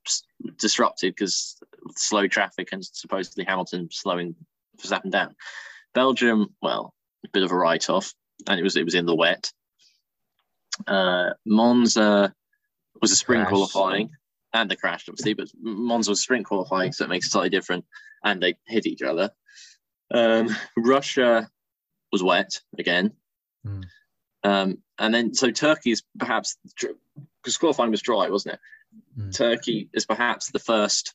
disrupted 0.57 1.15
because 1.15 1.57
slow 1.95 2.27
traffic 2.27 2.69
and 2.71 2.85
supposedly 2.85 3.45
Hamilton 3.45 3.89
slowing 3.91 4.35
Verstappen 4.77 5.09
down. 5.09 5.35
Belgium, 5.95 6.53
well, 6.61 6.93
a 7.25 7.29
bit 7.29 7.41
of 7.43 7.51
a 7.51 7.55
write-off, 7.55 8.13
and 8.47 8.59
it 8.59 8.63
was 8.63 8.75
it 8.77 8.85
was 8.85 8.95
in 8.95 9.07
the 9.07 9.15
wet. 9.15 9.51
Uh, 10.85 11.29
Monza 11.47 12.31
was 13.01 13.11
a 13.11 13.15
sprint 13.15 13.43
Crash. 13.47 13.51
qualifying, 13.51 14.09
and 14.55 14.71
the 14.71 14.75
crash 14.75 15.05
obviously, 15.07 15.33
but 15.33 15.49
Monza 15.61 16.11
was 16.11 16.21
sprint 16.21 16.45
qualifying, 16.45 16.91
so 16.91 17.03
it 17.03 17.09
makes 17.09 17.27
it 17.27 17.31
slightly 17.31 17.49
different, 17.49 17.85
and 18.23 18.41
they 18.41 18.55
hit 18.65 18.87
each 18.87 19.01
other. 19.01 19.31
Um, 20.13 20.55
Russia 20.77 21.49
was 22.11 22.23
wet 22.23 22.61
again, 22.79 23.11
Hmm. 23.63 23.81
um, 24.43 24.77
and 24.97 25.13
then 25.13 25.33
so 25.33 25.51
Turkey 25.51 25.91
is 25.91 26.03
perhaps 26.17 26.57
because 27.41 27.57
qualifying 27.57 27.91
was 27.91 28.01
dry, 28.01 28.29
wasn't 28.29 28.55
it? 28.55 28.59
Hmm. 29.15 29.29
Turkey 29.31 29.89
is 29.93 30.05
perhaps 30.05 30.51
the 30.51 30.59
first 30.59 31.13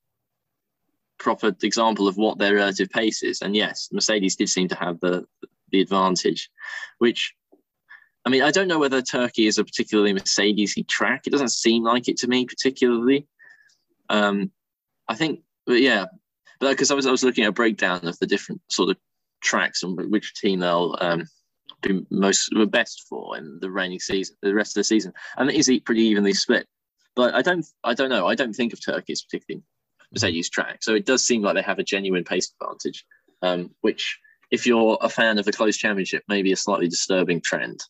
proper 1.18 1.54
example 1.62 2.08
of 2.08 2.16
what 2.16 2.38
their 2.38 2.54
relative 2.54 2.90
pace 2.90 3.22
is. 3.22 3.42
And 3.42 3.54
yes, 3.54 3.88
Mercedes 3.92 4.36
did 4.36 4.48
seem 4.48 4.68
to 4.68 4.74
have 4.74 5.00
the 5.00 5.26
the 5.70 5.80
advantage, 5.80 6.50
which 6.98 7.34
I 8.24 8.30
mean, 8.30 8.42
I 8.42 8.50
don't 8.50 8.68
know 8.68 8.78
whether 8.78 9.00
Turkey 9.00 9.46
is 9.46 9.58
a 9.58 9.64
particularly 9.64 10.12
Mercedesy 10.12 10.86
track. 10.86 11.26
It 11.26 11.30
doesn't 11.30 11.52
seem 11.52 11.82
like 11.82 12.08
it 12.08 12.18
to 12.18 12.28
me 12.28 12.44
particularly. 12.44 13.26
Um, 14.08 14.50
I 15.08 15.14
think, 15.14 15.40
but 15.66 15.80
yeah, 15.80 16.06
but 16.58 16.70
because 16.70 16.90
I 16.90 16.94
was 16.94 17.06
I 17.06 17.10
was 17.10 17.24
looking 17.24 17.44
at 17.44 17.50
a 17.50 17.52
breakdown 17.52 18.06
of 18.06 18.18
the 18.18 18.26
different 18.26 18.60
sort 18.68 18.90
of 18.90 18.96
tracks 19.42 19.82
and 19.82 20.10
which 20.10 20.34
team 20.34 20.60
they'll 20.60 20.96
um, 21.00 21.26
be 21.82 22.04
most 22.10 22.52
best 22.68 23.06
for 23.08 23.36
in 23.36 23.58
the 23.60 23.70
reigning 23.70 24.00
season, 24.00 24.36
the 24.42 24.54
rest 24.54 24.76
of 24.76 24.80
the 24.80 24.84
season, 24.84 25.12
and 25.36 25.50
it 25.50 25.56
is 25.56 25.70
pretty 25.84 26.02
evenly 26.02 26.34
split. 26.34 26.66
But 27.16 27.34
I 27.34 27.42
don't, 27.42 27.66
I 27.82 27.94
don't 27.94 28.10
know. 28.10 28.26
I 28.26 28.34
don't 28.34 28.52
think 28.52 28.72
of 28.72 28.84
Turkey 28.84 29.12
as 29.12 29.22
particularly 29.22 29.64
Mercedes 30.12 30.50
track. 30.50 30.82
So 30.82 30.94
it 30.94 31.06
does 31.06 31.24
seem 31.24 31.42
like 31.42 31.54
they 31.54 31.62
have 31.62 31.78
a 31.78 31.84
genuine 31.84 32.24
pace 32.24 32.52
advantage, 32.60 33.04
um, 33.42 33.70
which, 33.80 34.18
if 34.50 34.66
you're 34.66 34.98
a 35.00 35.08
fan 35.08 35.38
of 35.38 35.44
the 35.44 35.52
closed 35.52 35.80
championship, 35.80 36.22
may 36.28 36.42
be 36.42 36.52
a 36.52 36.56
slightly 36.56 36.88
disturbing 36.88 37.40
trend. 37.40 37.80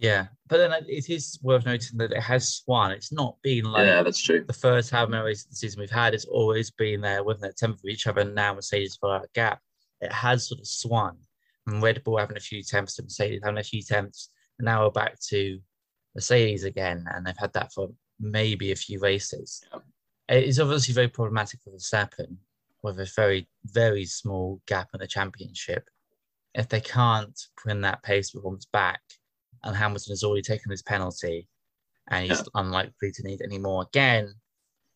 Yeah, 0.00 0.28
but 0.48 0.56
then 0.56 0.72
it 0.88 1.10
is 1.10 1.38
worth 1.42 1.66
noting 1.66 1.98
that 1.98 2.12
it 2.12 2.22
has 2.22 2.54
swung. 2.54 2.90
It's 2.90 3.12
not 3.12 3.36
been 3.42 3.64
like 3.64 3.86
yeah, 3.86 4.02
that's 4.02 4.22
true. 4.22 4.42
the 4.46 4.52
first 4.54 4.90
half 4.90 5.08
of 5.08 5.12
the 5.12 5.34
season 5.50 5.78
we've 5.78 5.90
had. 5.90 6.14
It's 6.14 6.24
always 6.24 6.70
been 6.70 7.02
there 7.02 7.22
within 7.22 7.50
a 7.50 7.52
tempo 7.52 7.74
of 7.74 7.84
each 7.84 8.06
other. 8.06 8.22
And 8.22 8.34
now 8.34 8.54
Mercedes 8.54 8.96
for 8.96 9.10
that 9.10 9.30
gap. 9.34 9.60
It 10.00 10.10
has 10.10 10.48
sort 10.48 10.60
of 10.60 10.66
swung. 10.66 11.18
And 11.66 11.82
Red 11.82 12.02
Bull 12.02 12.16
having 12.16 12.38
a 12.38 12.40
few 12.40 12.62
temps, 12.62 12.98
and 12.98 13.06
Mercedes 13.06 13.42
having 13.44 13.58
a 13.58 13.62
few 13.62 13.82
temps, 13.82 14.30
And 14.58 14.64
now 14.64 14.84
we're 14.84 14.90
back 14.90 15.20
to 15.28 15.60
Mercedes 16.14 16.64
again. 16.64 17.04
And 17.14 17.26
they've 17.26 17.36
had 17.36 17.52
that 17.52 17.70
for 17.74 17.90
maybe 18.18 18.72
a 18.72 18.76
few 18.76 19.00
races. 19.00 19.62
Yeah. 19.70 19.80
It's 20.38 20.58
obviously 20.58 20.94
very 20.94 21.08
problematic 21.08 21.60
for 21.62 21.72
Verstappen 21.72 22.36
with 22.82 22.98
a 23.00 23.10
very, 23.14 23.48
very 23.66 24.06
small 24.06 24.62
gap 24.66 24.88
in 24.94 25.00
the 25.00 25.06
championship. 25.06 25.90
If 26.54 26.70
they 26.70 26.80
can't 26.80 27.38
bring 27.62 27.82
that 27.82 28.02
pace 28.02 28.30
performance 28.30 28.64
back, 28.64 29.02
and 29.64 29.76
Hamilton 29.76 30.12
has 30.12 30.24
already 30.24 30.42
taken 30.42 30.70
his 30.70 30.82
penalty, 30.82 31.48
and 32.08 32.26
he's 32.26 32.38
Yeah. 32.38 32.60
unlikely 32.60 33.12
to 33.12 33.22
need 33.22 33.42
any 33.42 33.58
more 33.58 33.82
again, 33.82 34.34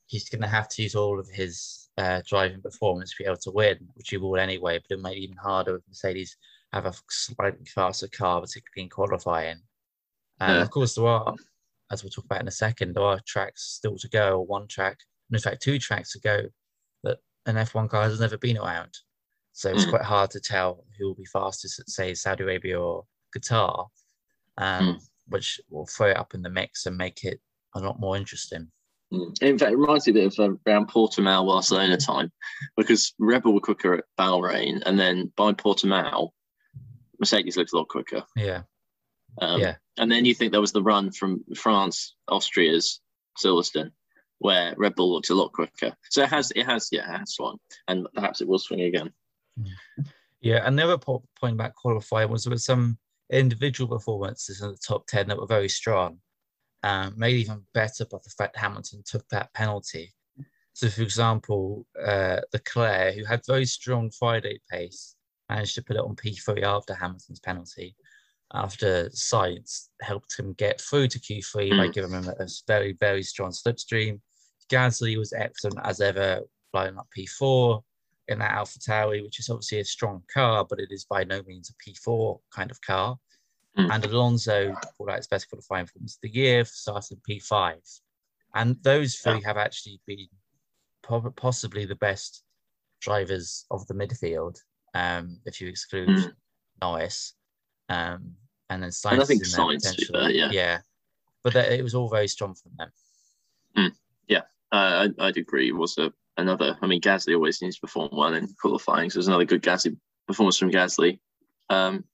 he's 0.07 0.29
going 0.29 0.43
to 0.43 0.49
have 0.49 0.69
to 0.69 0.83
use 0.83 0.95
all 0.95 1.19
of 1.19 1.29
his 1.29 1.89
uh, 1.97 2.23
driving 2.27 2.61
performance 2.61 3.11
to 3.11 3.17
be 3.23 3.25
able 3.27 3.37
to 3.37 3.51
win, 3.51 3.89
which 3.95 4.11
he 4.11 4.17
will 4.17 4.37
anyway, 4.37 4.79
but 4.79 4.91
it 4.95 5.01
might 5.01 5.17
even 5.17 5.37
harder 5.37 5.77
if 5.77 5.83
Mercedes 5.89 6.37
have 6.73 6.87
a 6.87 6.93
slightly 7.09 7.65
faster 7.67 8.09
car, 8.09 8.41
particularly 8.41 8.85
in 8.85 8.89
qualifying. 8.91 9.61
And 10.41 10.57
Yeah. 10.57 10.63
of 10.63 10.71
course, 10.71 10.95
there 10.95 11.07
are, 11.07 11.35
as 11.91 12.03
we'll 12.03 12.11
talk 12.11 12.25
about 12.25 12.41
in 12.41 12.49
a 12.49 12.53
second, 12.53 12.95
there 12.95 13.05
are 13.05 13.21
tracks 13.27 13.63
still 13.63 13.97
to 13.99 14.09
go, 14.09 14.39
or 14.39 14.47
one 14.47 14.67
track, 14.67 14.99
and 15.31 15.37
in 15.37 15.43
fact, 15.43 15.63
two 15.63 15.79
tracks 15.79 16.13
to 16.13 16.21
go 16.21 16.49
that 17.05 17.19
an 17.47 17.57
F1 17.57 17.89
car 17.89 18.03
has 18.03 18.21
never 18.21 18.37
been 18.39 18.59
around. 18.59 18.99
So 19.53 19.71
it's 19.71 19.85
Mm. 19.85 19.91
quite 19.91 20.03
hard 20.03 20.31
to 20.33 20.41
tell 20.41 20.85
who 20.99 21.07
will 21.07 21.15
be 21.15 21.25
fastest 21.27 21.79
at, 21.79 21.89
say, 21.89 22.13
Saudi 22.15 22.43
Arabia 22.43 22.81
or 22.81 23.07
Qatar, 23.35 23.89
um, 24.59 24.99
which 25.29 25.61
will 25.71 25.87
throw 25.87 26.09
it 26.09 26.17
up 26.17 26.35
in 26.35 26.43
the 26.43 26.51
mix 26.51 26.87
and 26.87 26.97
make 26.97 27.25
it 27.25 27.41
a 27.75 27.81
lot 27.81 28.01
more 28.01 28.17
interesting. 28.17 28.71
Mm. 29.13 29.43
In 29.43 29.59
fact, 29.59 29.73
it 29.73 29.77
reminds 29.77 30.07
me 30.07 30.13
a 30.13 30.15
bit 30.15 30.39
of 30.39 30.39
uh, 30.39 30.57
around 30.67 30.89
Portimao 30.89 31.47
Barcelona 31.47 31.97
time, 31.97 32.33
because 32.77 33.15
Red 33.19 33.43
Bull 33.43 33.55
were 33.55 33.61
quicker 33.61 33.95
at 33.95 34.05
Bahrain, 34.19 34.83
and 34.87 34.99
then 34.99 35.33
by 35.37 35.53
Portimao, 35.53 36.31
Mercedes 37.21 37.57
looked 37.57 37.73
a 37.73 37.77
lot 37.77 37.89
quicker. 37.89 38.23
Yeah, 38.37 38.63
Um, 39.41 39.61
Yeah. 39.61 39.77
And 39.97 40.11
then 40.11 40.25
you 40.25 40.35
think 40.35 40.51
there 40.51 40.61
was 40.61 40.73
the 40.73 40.83
run 40.83 41.13
from 41.13 41.45
France, 41.55 42.17
Austria's 42.29 43.01
Silverstone, 43.39 43.93
where 44.39 44.75
Red 44.77 44.97
Bull 44.97 45.13
looks 45.13 45.31
a 45.31 45.35
lot 45.35 45.53
quicker. 45.53 45.95
So 46.11 46.23
it 46.23 46.29
has, 46.31 46.51
it 46.57 46.65
has, 46.65 46.89
yeah, 46.91 47.09
it 47.15 47.19
has 47.19 47.35
swung, 47.35 47.59
and 47.87 48.07
perhaps 48.15 48.41
it 48.41 48.49
will 48.49 48.59
swing 48.59 48.83
again. 48.83 49.13
yeah. 50.41 50.67
And 50.67 50.77
the 50.77 50.85
other 50.85 50.99
point 50.99 51.55
about 51.55 51.75
qualifying 51.75 52.31
was 52.31 52.45
there 52.45 52.51
were 52.51 52.59
some 52.59 52.99
individual 53.31 53.89
performances 53.89 54.61
in 54.63 54.71
the 54.71 54.77
top 54.77 55.07
ten 55.07 55.29
that 55.29 55.39
were 55.39 55.47
very 55.47 55.69
strong, 55.69 56.19
um, 56.83 57.15
made 57.17 57.37
even 57.37 57.63
better 57.73 58.05
by 58.05 58.19
the 58.23 58.31
fact 58.31 58.57
Hamilton 58.57 59.03
took 59.05 59.27
that 59.29 59.53
penalty. 59.55 60.13
So, 60.75 60.89
for 60.89 61.03
example, 61.03 61.87
uh, 62.05 62.41
Leclerc, 62.53 63.15
who 63.15 63.25
had 63.25 63.43
very 63.47 63.65
strong 63.65 64.11
Friday 64.11 64.61
pace, 64.71 65.17
managed 65.49 65.75
to 65.77 65.83
put 65.83 65.97
it 65.97 66.03
on 66.03 66.17
P3 66.17 66.63
after 66.63 66.95
Hamilton's 66.95 67.41
penalty. 67.41 67.95
After 68.53 69.09
Sainz 69.11 69.89
helped 70.03 70.39
him 70.39 70.53
get 70.55 70.81
through 70.81 71.09
to 71.09 71.19
Q3 71.19 71.77
by 71.77 71.89
Mm. 71.89 71.93
giving 71.93 72.13
him 72.13 72.29
a 72.29 72.47
very, 72.67 72.93
very 72.93 73.23
strong 73.23 73.51
slipstream. 73.51 74.21
Gasly 74.71 75.17
was 75.17 75.33
excellent 75.33 75.79
as 75.85 76.01
ever, 76.01 76.41
flying 76.73 76.99
up 76.99 77.09
P4 77.17 77.83
in 78.29 78.39
that 78.39 78.53
Alpha 78.53 78.79
Tauri, 78.79 79.23
which 79.23 79.39
is 79.39 79.49
obviously 79.51 79.81
a 79.81 79.85
strong 79.85 80.23
car, 80.33 80.65
but 80.69 80.81
it 80.81 80.89
is 80.91 81.05
by 81.05 81.25
no 81.25 81.43
means 81.47 81.71
a 81.71 81.91
P4 81.91 82.39
kind 82.55 82.71
of 82.71 82.81
car. 82.81 83.17
Mm. 83.79 83.93
And 83.93 84.05
Alonso 84.05 84.75
pulled 84.97 85.11
out 85.11 85.17
his 85.17 85.27
best 85.27 85.49
qualifying 85.49 85.87
performance 85.87 86.15
of 86.17 86.21
the 86.23 86.39
year, 86.39 86.65
started 86.65 87.19
P5. 87.29 87.75
And 88.55 88.77
those 88.83 89.17
three 89.17 89.43
have 89.43 89.57
actually 89.57 90.01
been 90.07 90.29
possibly 91.37 91.85
the 91.85 91.97
best 91.97 92.45
drivers 93.01 93.67
of 93.71 93.87
the 93.89 93.95
midfield, 93.95 94.57
um, 94.95 95.39
if 95.45 95.61
you 95.61 95.69
exclude 95.69 96.09
Mm. 96.09 96.33
Norris. 96.81 97.35
Um, 97.89 98.37
and 98.71 98.83
then 98.83 98.93
And 99.05 99.21
I 99.21 99.25
think 99.25 99.43
is 99.43 99.53
in 99.53 99.59
there 99.67 99.67
Sainz, 99.77 99.83
to 99.83 99.89
be 99.91 100.07
potentially. 100.07 100.19
fair, 100.21 100.31
yeah. 100.31 100.51
yeah. 100.51 100.79
But 101.43 101.53
that, 101.55 101.73
it 101.73 101.83
was 101.83 101.95
all 101.95 102.09
very 102.09 102.29
strong 102.29 102.55
from 102.55 102.73
them. 102.79 102.91
Uh, 104.73 105.07
I, 105.21 105.27
I'd 105.27 105.37
agree. 105.37 105.69
It 105.69 105.77
was 105.77 105.99
a, 105.99 106.13
another. 106.37 106.77
I 106.81 106.87
mean, 106.87 107.01
Gasly 107.01 107.35
always 107.35 107.61
needs 107.63 107.77
to 107.77 107.81
perform 107.81 108.11
well 108.13 108.35
in 108.35 108.49
qualifying. 108.61 109.11
So 109.11 109.19
there's 109.19 109.29
another 109.29 109.45
good 109.45 109.63
Gasly 109.63 109.97
performance 110.27 110.59
from 110.59 110.71
Gasly. 110.71 111.19
Um, 111.71 112.05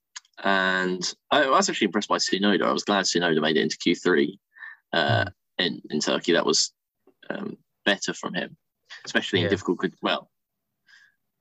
and 0.43 1.13
I, 1.29 1.43
I 1.43 1.49
was 1.49 1.69
actually 1.69 1.85
impressed 1.85 2.09
by 2.09 2.17
Tsunoda. 2.17 2.63
I 2.63 2.71
was 2.71 2.83
glad 2.83 3.05
Tsunoda 3.05 3.41
made 3.41 3.57
it 3.57 3.63
into 3.63 3.77
Q3 3.77 4.37
uh, 4.93 5.25
in 5.57 5.81
in 5.89 5.99
Turkey. 5.99 6.33
That 6.33 6.45
was 6.45 6.73
um, 7.29 7.57
better 7.85 8.13
from 8.13 8.33
him, 8.33 8.57
especially 9.05 9.41
in 9.41 9.49
difficult. 9.49 9.79
Well, 10.01 10.29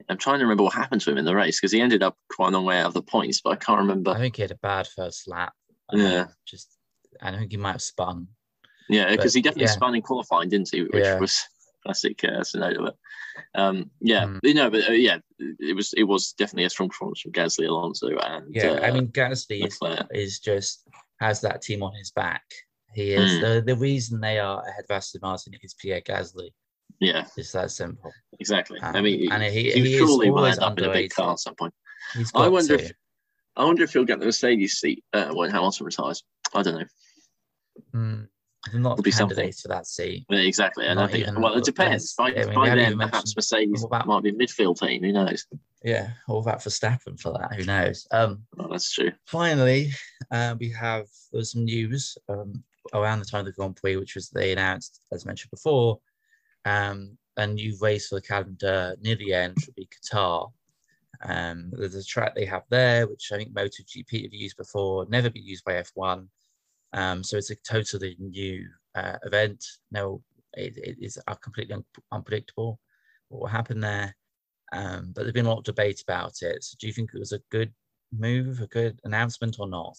I'm 0.08 0.18
trying 0.18 0.38
to 0.38 0.44
remember 0.44 0.64
what 0.64 0.75
happened 0.75 1.00
to 1.02 1.10
him 1.10 1.18
in 1.18 1.25
the 1.25 1.34
race 1.34 1.60
because 1.60 1.72
he 1.72 1.80
ended 1.80 2.02
up 2.02 2.16
quite 2.30 2.49
a 2.49 2.50
long 2.50 2.64
way 2.64 2.78
out 2.78 2.87
of 2.87 2.94
the 2.94 3.02
points, 3.02 3.40
but 3.40 3.50
I 3.50 3.56
can't 3.56 3.80
remember. 3.80 4.10
I 4.10 4.18
think 4.18 4.37
he 4.37 4.42
had 4.42 4.50
a 4.50 4.56
bad 4.56 4.87
first 4.87 5.28
lap. 5.28 5.52
Yeah. 5.92 6.26
Just, 6.46 6.76
I 7.20 7.30
think 7.32 7.50
he 7.50 7.56
might 7.56 7.72
have 7.72 7.82
spun. 7.82 8.28
Yeah, 8.88 9.10
because 9.10 9.34
he 9.34 9.40
definitely 9.40 9.64
yeah. 9.64 9.72
spun 9.72 9.94
in 9.94 10.02
qualifying, 10.02 10.49
didn't 10.49 10.68
he? 10.72 10.82
Which 10.82 11.04
Yeah. 11.04 11.18
was 11.18 11.44
classic 11.82 12.22
uh, 12.25 12.40
Tsunoda. 12.40 12.78
But 12.78 12.96
um, 13.60 13.90
yeah, 14.00 14.26
Mm. 14.26 14.40
you 14.42 14.54
know, 14.54 14.70
but 14.70 14.88
uh, 14.88 14.92
yeah, 14.92 15.18
it 15.38 15.75
was 15.75 15.92
it 15.94 16.04
was 16.04 16.32
definitely 16.32 16.64
a 16.64 16.70
strong 16.70 16.88
performance 16.88 17.20
from 17.20 17.32
Gasly, 17.32 17.68
Alonso, 17.68 18.08
and 18.16 18.54
Yeah, 18.54 18.78
I 18.82 18.90
uh, 18.90 18.94
mean, 18.94 19.08
Gasly 19.08 19.66
is, 19.66 19.78
is 20.10 20.38
just 20.40 20.87
has 21.20 21.40
that 21.42 21.62
team 21.62 21.82
on 21.82 21.94
his 21.94 22.10
back. 22.10 22.42
He 22.94 23.12
is 23.12 23.38
Mm. 23.38 23.40
the, 23.40 23.62
the 23.75 23.76
reason 23.76 24.20
they 24.20 24.38
are 24.40 24.62
ahead 24.66 24.84
of 24.88 24.90
Aston 24.90 25.20
Martin 25.22 25.54
is 25.62 25.75
Pierre 25.75 26.00
Gasly. 26.00 26.50
yeah, 26.99 27.25
It's 27.37 27.52
that 27.52 27.70
simple. 27.70 28.12
exactly. 28.40 28.80
I 28.82 28.99
Um, 28.99 29.04
mean, 29.04 29.30
and 29.32 29.42
he- 29.44 29.70
he, 29.70 29.80
he 29.80 29.96
surely 29.99 30.30
will 30.30 30.44
end 30.44 30.58
up 30.58 30.76
in 30.78 30.84
a 30.84 30.92
big 30.92 31.10
car 31.10 31.32
at 31.32 31.38
some 31.38 31.54
point. 31.54 31.72
He's 32.14 32.32
I 32.34 32.49
wonder 32.49 32.76
to. 32.76 32.84
if 32.84 32.92
I 33.56 33.64
wonder 33.64 33.82
if 33.84 33.92
he'll 33.92 34.04
get 34.04 34.18
the 34.20 34.26
Mercedes 34.26 34.78
seat 34.80 35.04
uh, 35.12 35.30
when 35.32 35.50
Hamilton 35.50 35.87
retires. 35.87 36.25
I 36.54 36.62
don't 36.62 36.80
know. 36.80 36.87
Mm, 37.94 38.28
not 38.75 38.97
Could 38.97 39.05
be 39.05 39.11
something. 39.11 39.37
candidates 39.37 39.62
for 39.62 39.69
that 39.69 39.87
seat. 39.87 40.26
Yeah, 40.29 40.40
exactly. 40.40 40.87
I 40.87 40.95
don't 40.95 41.11
think. 41.11 41.26
even 41.26 41.40
Well, 41.40 41.55
it 41.55 41.64
depends. 41.64 42.14
By, 42.14 42.29
yeah, 42.29 42.43
I 42.43 42.45
mean, 42.47 42.55
by 42.55 42.75
then, 42.75 42.99
perhaps 42.99 43.35
Mercedes 43.35 43.85
about- 43.85 44.07
might 44.07 44.23
be 44.23 44.31
a 44.31 44.33
midfield 44.33 44.79
team. 44.79 45.02
Who 45.02 45.12
knows? 45.12 45.47
Yeah, 45.83 46.11
all 46.29 46.43
that 46.43 46.59
Verstappen 46.59 47.19
for 47.19 47.33
that. 47.33 47.55
Who 47.55 47.64
knows? 47.64 48.07
Um, 48.11 48.45
Well, 48.57 48.69
that's 48.69 48.93
true. 48.93 49.12
finally, 49.26 49.93
uh, 50.31 50.57
we 50.61 50.71
have 50.73 51.07
there 51.33 51.38
was 51.38 51.52
some 51.52 51.64
news 51.64 52.19
um, 52.29 52.62
around 52.93 53.21
the 53.21 53.25
time 53.25 53.40
of 53.40 53.47
the 53.47 53.52
Grand 53.52 53.76
Prix, 53.76 53.97
which 53.97 54.14
was 54.14 54.29
they 54.29 54.52
announced, 54.52 55.00
as 55.11 55.25
mentioned 55.25 55.50
before, 55.50 55.99
um, 56.67 57.17
a 57.38 57.47
new 57.47 57.76
race 57.81 58.09
for 58.09 58.17
the 58.17 58.23
calendar 58.26 58.95
near 59.00 59.17
the 59.17 59.33
end 59.33 59.57
should 59.59 59.75
be 59.75 59.88
Qatar. 59.88 60.52
Um, 61.23 61.71
there's 61.73 61.95
a 61.95 62.05
track 62.05 62.35
they 62.35 62.45
have 62.47 62.64
there, 62.71 63.07
which 63.07 63.31
I 63.33 63.37
think 63.38 63.52
MotoGP 63.55 64.23
have 64.25 64.35
used 64.35 64.57
before, 64.59 65.07
never 65.09 65.31
been 65.31 65.45
used 65.47 65.64
by 65.64 65.75
F1. 65.75 66.26
Um, 66.92 67.23
so 67.23 67.37
it's 67.37 67.50
a 67.50 67.56
totally 67.56 68.16
new 68.18 68.66
uh, 68.94 69.16
event. 69.25 69.64
No, 69.90 70.23
it, 70.54 70.76
it 70.76 70.97
is 71.00 71.18
completely 71.40 71.75
un- 71.75 71.85
unpredictable 72.12 72.80
what 73.28 73.40
will 73.40 73.49
happen 73.49 73.80
there. 73.80 74.16
Um, 74.73 75.12
but 75.14 75.23
there's 75.23 75.32
been 75.32 75.47
a 75.47 75.49
lot 75.49 75.59
of 75.59 75.64
debate 75.64 76.02
about 76.02 76.42
it. 76.42 76.62
So 76.62 76.76
do 76.78 76.87
you 76.87 76.92
think 76.92 77.11
it 77.14 77.18
was 77.18 77.32
a 77.32 77.40
good 77.50 77.73
move, 78.12 78.61
a 78.61 78.66
good 78.66 79.00
announcement, 79.04 79.56
or 79.59 79.68
not? 79.68 79.97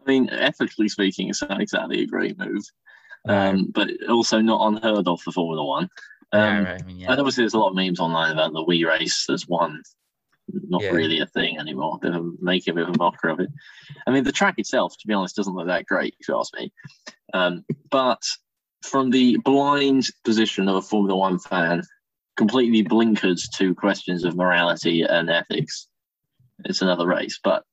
I 0.00 0.10
mean, 0.10 0.30
ethically 0.30 0.88
speaking, 0.88 1.28
it's 1.28 1.42
not 1.42 1.60
exactly 1.60 2.02
a 2.02 2.06
great 2.06 2.38
move, 2.38 2.64
No. 3.26 3.34
um, 3.34 3.70
but 3.72 3.90
also 4.08 4.40
not 4.40 4.66
unheard 4.66 5.06
of 5.06 5.20
for 5.20 5.32
Formula 5.32 5.64
One. 5.64 5.88
Um, 6.32 6.64
right, 6.64 6.82
I 6.82 6.84
mean, 6.84 6.98
yeah. 6.98 7.10
And 7.10 7.20
obviously, 7.20 7.42
there's 7.42 7.54
a 7.54 7.58
lot 7.58 7.70
of 7.70 7.76
memes 7.76 8.00
online 8.00 8.32
about 8.32 8.52
the 8.52 8.64
We 8.64 8.84
Race. 8.84 9.24
There's 9.26 9.48
one 9.48 9.82
not 10.68 10.82
Yeah. 10.82 10.90
really 10.90 11.20
a 11.20 11.26
thing 11.26 11.58
anymore. 11.58 11.98
They're 12.00 12.20
making 12.40 12.72
a 12.72 12.74
bit 12.74 12.88
of 12.88 12.94
a 12.94 12.98
mockery 12.98 13.32
of 13.32 13.40
it. 13.40 13.50
I 14.06 14.10
mean, 14.10 14.24
the 14.24 14.32
track 14.32 14.54
itself, 14.58 14.96
to 14.98 15.06
be 15.06 15.14
honest, 15.14 15.36
doesn't 15.36 15.54
look 15.54 15.66
that 15.66 15.86
great, 15.86 16.14
if 16.20 16.28
you 16.28 16.38
ask 16.38 16.54
me. 16.54 16.72
Um, 17.34 17.64
but 17.90 18.22
from 18.82 19.10
the 19.10 19.38
blind 19.38 20.06
position 20.24 20.68
of 20.68 20.76
a 20.76 20.82
Formula 20.82 21.16
One 21.16 21.38
fan, 21.38 21.82
completely 22.36 22.84
blinkered 22.84 23.40
to 23.56 23.74
questions 23.74 24.24
of 24.24 24.36
morality 24.36 25.02
and 25.02 25.28
ethics, 25.28 25.88
it's 26.64 26.82
another 26.82 27.06
race. 27.06 27.38
But 27.42 27.64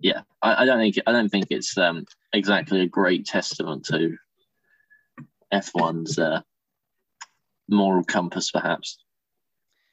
yeah, 0.00 0.22
I, 0.42 0.62
I 0.62 0.64
don't 0.64 0.78
think 0.78 0.98
I 1.06 1.12
don't 1.12 1.28
think 1.28 1.46
it's 1.50 1.76
um, 1.78 2.04
exactly 2.32 2.80
a 2.80 2.88
great 2.88 3.26
testament 3.26 3.84
to 3.86 4.16
F1's 5.52 6.18
uh, 6.18 6.40
moral 7.68 8.04
compass, 8.04 8.50
perhaps. 8.50 8.98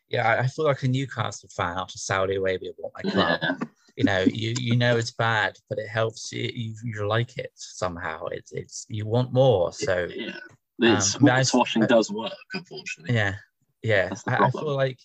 Yeah, 0.09 0.39
I- 0.41 0.47
feel 0.47 0.65
like 0.65 0.83
a 0.83 0.87
Newcastle 0.87 1.49
fan 1.55 1.77
after 1.77 1.97
Saudi 1.97 2.35
Arabia 2.35 2.71
bought 2.79 2.91
my 3.03 3.11
club. 3.11 3.39
Yeah. 3.41 3.55
You 3.97 4.03
know, 4.03 4.23
you 4.23 4.53
you 4.59 4.75
know 4.75 4.97
it's 4.97 5.11
bad, 5.11 5.55
but 5.69 5.79
it 5.79 5.87
helps 5.87 6.29
you. 6.33 6.51
You, 6.53 6.75
you 6.83 7.07
like 7.07 7.37
it 7.37 7.51
somehow. 7.55 8.25
It's 8.25 8.51
it's 8.51 8.85
you 8.89 9.05
want 9.05 9.31
more. 9.31 9.71
So 9.71 10.09
yeah, 10.13 10.35
it's, 10.79 11.15
Um, 11.15 11.21
I 11.21 11.23
mean, 11.23 11.33
I- 11.35 11.41
sports 11.43 11.53
washing 11.53 11.83
I- 11.83 11.87
does 11.87 12.11
work, 12.11 12.33
unfortunately. 12.53 13.15
yeah, 13.15 13.35
yeah. 13.83 14.09
I, 14.27 14.47
I 14.47 14.49
feel 14.51 14.75
like 14.75 14.99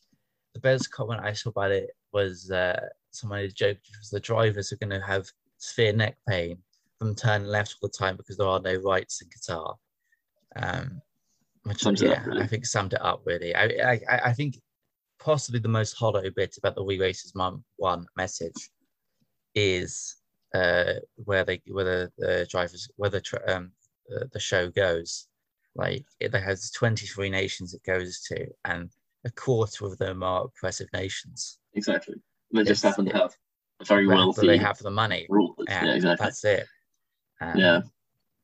the 0.55 0.61
best 0.61 0.91
comment 0.91 1.21
I 1.23 1.35
saw 1.35 1.51
about 1.51 1.71
it 1.71 1.91
was 2.13 2.51
uh, 2.51 2.81
somebody 3.13 3.47
joked 3.53 3.87
the 4.11 4.19
drivers 4.19 4.73
are 4.73 4.77
going 4.79 4.91
to 5.01 5.07
have 5.07 5.25
severe 5.59 5.93
neck 5.93 6.17
pain 6.29 6.59
from 6.99 7.15
turning 7.15 7.47
left 7.47 7.77
all 7.81 7.89
the 7.89 7.97
time 7.97 8.17
because 8.17 8.39
there 8.39 8.49
are 8.49 8.59
no 8.61 8.75
rights 8.75 9.23
in 9.23 9.29
Qatar. 9.29 9.77
Um, 10.57 11.01
which 11.63 11.85
yeah, 12.03 12.25
really. 12.25 12.43
I 12.43 12.47
think 12.49 12.67
summed 12.67 12.95
it 12.95 13.03
up 13.03 13.23
really. 13.25 13.55
I 13.55 13.67
I- 13.93 14.21
I 14.31 14.33
think 14.33 14.59
possibly 15.21 15.61
the 15.61 15.69
most 15.69 15.93
hollow 15.93 16.25
bit 16.35 16.57
about 16.59 16.75
the 16.75 16.83
We 16.83 16.99
Race 16.99 17.25
As 17.25 17.35
One 17.77 18.07
message 18.17 18.71
is 19.55 20.17
uh, 20.55 20.95
where 21.17 21.45
they 21.45 21.61
where 21.69 21.85
the, 21.85 22.13
the 22.19 22.47
drivers 22.51 22.89
where 22.97 23.11
the 23.11 23.23
um, 23.47 23.73
the, 24.09 24.29
the 24.33 24.41
show 24.41 24.69
goes. 24.71 25.29
Like 25.77 26.05
it 26.19 26.35
has 26.35 26.71
23 26.73 27.31
nations 27.31 27.75
it 27.75 27.83
goes 27.85 28.21
to, 28.29 28.47
and 28.65 28.91
a 29.25 29.31
quarter 29.31 29.87
of 29.87 29.99
them 29.99 30.23
are 30.25 30.47
oppressive 30.47 30.89
nations. 30.93 31.61
Exactly. 31.75 32.17
They 32.53 32.65
just 32.65 32.83
happen 32.83 33.05
to 33.07 33.13
have 33.13 33.37
a 33.81 33.85
very 33.85 34.09
wealthy 34.09 34.47
they 34.49 34.57
have 34.57 34.79
the 34.79 34.91
money. 34.91 35.29
Yeah, 35.69 35.95
exactly. 35.95 36.25
That's 36.25 36.45
it. 36.45 36.67
Um, 37.41 37.57
Yeah. 37.57 37.81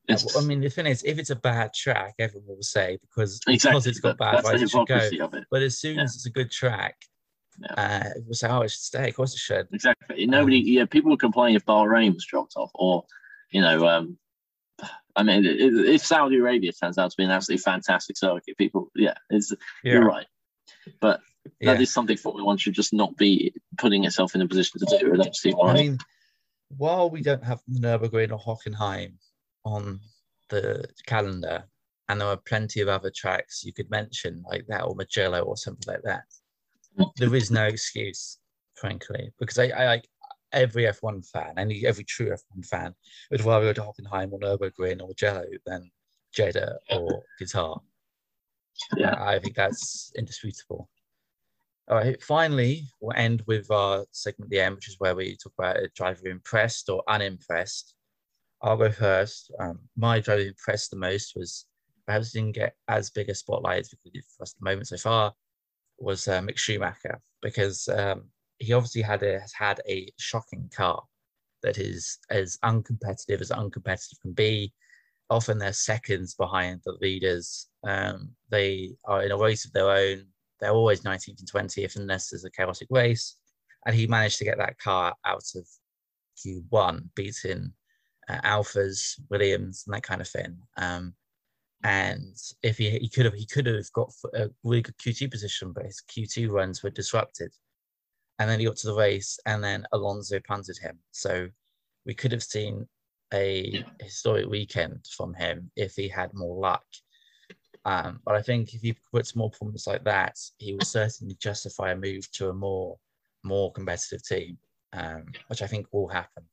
It's, 0.08 0.36
I 0.36 0.40
mean, 0.42 0.60
the 0.60 0.68
thing 0.70 0.86
is, 0.86 1.02
if 1.04 1.18
it's 1.18 1.30
a 1.30 1.36
bad 1.36 1.74
track, 1.74 2.14
everyone 2.18 2.56
will 2.56 2.62
say 2.62 2.98
because 3.02 3.40
exactly. 3.48 3.70
because 3.70 3.86
it's 3.86 4.00
got 4.00 4.16
bad 4.18 4.44
rights, 4.44 4.62
it 4.62 4.70
should 4.70 4.86
go. 4.86 4.96
it. 4.96 5.44
But 5.50 5.62
as 5.62 5.78
soon 5.78 5.96
Yeah. 5.96 6.02
as 6.04 6.14
it's 6.14 6.26
a 6.26 6.30
good 6.30 6.50
track, 6.50 6.96
Yeah. 7.58 7.72
uh, 8.14 8.20
we'll 8.24 8.34
say, 8.34 8.48
"Oh, 8.48 8.60
it 8.62 8.70
should 8.70 8.80
stay." 8.80 9.08
Of 9.08 9.16
course, 9.16 9.34
it 9.34 9.38
should. 9.38 9.66
Exactly. 9.72 10.26
Nobody, 10.26 10.58
Um, 10.60 10.66
yeah, 10.66 10.84
people 10.84 11.10
would 11.10 11.20
complain 11.20 11.56
if 11.56 11.64
Bahrain 11.64 12.14
was 12.14 12.24
dropped 12.24 12.54
off, 12.56 12.70
or, 12.74 13.04
you 13.50 13.60
know, 13.60 13.86
um, 13.88 14.18
I 15.16 15.22
mean, 15.22 15.44
if 15.46 16.04
Saudi 16.04 16.36
Arabia 16.36 16.72
turns 16.72 16.98
out 16.98 17.10
to 17.10 17.16
be 17.16 17.24
an 17.24 17.30
absolutely 17.30 17.62
fantastic 17.62 18.18
circuit, 18.18 18.56
people, 18.58 18.90
yeah, 18.94 19.14
it's, 19.30 19.52
you're 19.82 20.04
right. 20.04 20.26
But 21.00 21.20
Yeah. 21.60 21.72
that 21.72 21.80
is 21.80 21.92
something 21.92 22.16
Formula 22.18 22.44
One 22.44 22.58
should 22.58 22.74
just 22.74 22.92
not 22.92 23.16
be 23.16 23.54
putting 23.78 24.04
itself 24.04 24.34
in 24.34 24.42
a 24.42 24.46
position 24.48 24.78
to 24.80 24.98
do. 24.98 25.14
I 25.14 25.16
don't 25.16 25.34
see 25.34 25.52
why. 25.52 25.70
I 25.70 25.74
mean, 25.74 25.98
while 26.68 27.08
we 27.08 27.22
don't 27.22 27.42
have 27.42 27.62
Nurburgring 27.70 28.30
or 28.32 28.38
Hockenheim 28.38 29.14
on 29.66 30.00
the 30.48 30.86
calendar, 31.06 31.64
and 32.08 32.20
there 32.20 32.28
are 32.28 32.36
plenty 32.36 32.80
of 32.80 32.88
other 32.88 33.10
tracks 33.14 33.64
you 33.64 33.72
could 33.72 33.90
mention 33.90 34.42
like 34.48 34.64
that, 34.68 34.84
or 34.84 34.94
Mugello 34.94 35.42
or 35.42 35.56
something 35.56 35.92
like 35.92 36.02
that, 36.04 36.24
there 37.16 37.34
is 37.34 37.50
no 37.50 37.64
excuse, 37.64 38.38
frankly, 38.74 39.30
because 39.38 39.58
I, 39.58 39.66
I 39.68 39.86
like 39.86 40.08
every 40.52 40.84
F1 40.84 41.28
fan, 41.28 41.54
any 41.58 41.84
every 41.86 42.04
true 42.04 42.30
F1 42.30 42.66
fan 42.66 42.94
would 43.30 43.44
rather 43.44 43.66
go 43.66 43.72
to 43.72 43.82
Hockenheim 43.82 44.32
or 44.32 44.38
Nurburgring 44.38 45.02
or 45.02 45.08
Mugello 45.08 45.44
than 45.66 45.90
Jeddah 46.32 46.78
or 46.90 47.22
Qatar. 47.40 47.80
Yeah. 48.96 49.16
I 49.18 49.38
think 49.38 49.56
that's 49.56 50.12
indisputable. 50.16 50.88
All 51.88 51.96
right, 51.96 52.20
finally, 52.22 52.88
we'll 53.00 53.16
end 53.16 53.42
with 53.46 53.70
our 53.70 54.04
segment 54.10 54.48
at 54.48 54.50
the 54.50 54.60
end, 54.60 54.74
which 54.74 54.88
is 54.88 54.96
where 54.98 55.14
we 55.14 55.36
talk 55.36 55.52
about 55.58 55.76
a 55.76 55.88
driver 55.94 56.28
impressed 56.28 56.88
or 56.88 57.02
unimpressed. 57.08 57.94
I'll 58.62 58.76
go 58.76 58.90
first. 58.90 59.50
Um, 59.60 59.80
my 59.96 60.20
driver 60.20 60.42
who 60.42 60.48
impressed 60.48 60.90
the 60.90 60.96
most 60.96 61.34
was 61.36 61.66
perhaps 62.06 62.32
didn't 62.32 62.52
get 62.52 62.74
as 62.88 63.10
big 63.10 63.28
a 63.28 63.34
spotlight 63.34 63.86
for 63.86 64.42
us 64.42 64.54
at 64.54 64.60
the 64.60 64.64
moment 64.64 64.88
so 64.88 64.96
far 64.96 65.32
was 65.98 66.28
uh, 66.28 66.40
Mick 66.40 66.58
Schumacher 66.58 67.20
because 67.42 67.88
um, 67.88 68.24
he 68.58 68.72
obviously 68.72 69.02
had 69.02 69.22
a, 69.22 69.40
has 69.40 69.52
had 69.52 69.80
a 69.88 70.10
shocking 70.18 70.70
car 70.74 71.02
that 71.62 71.78
is 71.78 72.18
as 72.30 72.58
uncompetitive 72.64 73.40
as 73.40 73.50
uncompetitive 73.50 74.20
can 74.22 74.32
be. 74.32 74.72
Often 75.28 75.58
they're 75.58 75.72
seconds 75.72 76.34
behind 76.34 76.80
the 76.84 76.96
leaders. 77.00 77.68
Um, 77.82 78.30
they 78.50 78.92
are 79.04 79.22
in 79.22 79.32
a 79.32 79.38
race 79.38 79.64
of 79.64 79.72
their 79.72 79.90
own. 79.90 80.26
They're 80.60 80.70
always 80.70 81.02
19th 81.02 81.40
and 81.40 81.50
20th 81.50 81.96
unless 81.96 82.30
there's 82.30 82.44
a 82.44 82.50
chaotic 82.50 82.88
race. 82.90 83.36
And 83.84 83.94
he 83.94 84.06
managed 84.06 84.38
to 84.38 84.44
get 84.44 84.58
that 84.58 84.78
car 84.78 85.14
out 85.24 85.44
of 85.56 85.66
Q1, 86.38 87.08
beating 87.14 87.72
uh, 88.28 88.40
Alphas, 88.44 89.20
Williams, 89.30 89.84
and 89.86 89.94
that 89.94 90.02
kind 90.02 90.20
of 90.20 90.28
thing. 90.28 90.56
Um, 90.76 91.14
and 91.84 92.34
if 92.62 92.78
he, 92.78 92.90
he 92.90 93.08
could 93.08 93.26
have, 93.26 93.34
he 93.34 93.46
could 93.46 93.66
have 93.66 93.92
got 93.92 94.12
a 94.34 94.50
really 94.64 94.82
good 94.82 94.96
Q2 94.98 95.30
position, 95.30 95.72
but 95.72 95.86
his 95.86 96.02
Q2 96.10 96.50
runs 96.50 96.82
were 96.82 96.90
disrupted. 96.90 97.52
And 98.38 98.50
then 98.50 98.58
he 98.58 98.66
got 98.66 98.76
to 98.76 98.88
the 98.88 98.94
race, 98.94 99.38
and 99.46 99.62
then 99.62 99.86
Alonso 99.92 100.40
punted 100.40 100.78
him. 100.78 100.98
So 101.12 101.48
we 102.04 102.14
could 102.14 102.32
have 102.32 102.42
seen 102.42 102.86
a 103.32 103.84
historic 104.00 104.48
weekend 104.48 105.06
from 105.16 105.34
him 105.34 105.70
if 105.76 105.94
he 105.94 106.08
had 106.08 106.32
more 106.34 106.60
luck. 106.60 106.84
Um, 107.84 108.20
but 108.24 108.34
I 108.34 108.42
think 108.42 108.74
if 108.74 108.80
he 108.80 108.96
puts 109.12 109.36
more 109.36 109.50
performance 109.50 109.86
like 109.86 110.04
that, 110.04 110.36
he 110.58 110.72
will 110.72 110.84
certainly 110.84 111.36
justify 111.40 111.92
a 111.92 111.96
move 111.96 112.30
to 112.32 112.48
a 112.48 112.54
more 112.54 112.98
more 113.44 113.70
competitive 113.72 114.26
team, 114.26 114.58
um, 114.92 115.26
which 115.46 115.62
I 115.62 115.68
think 115.68 115.86
will 115.92 116.08
happen. 116.08 116.44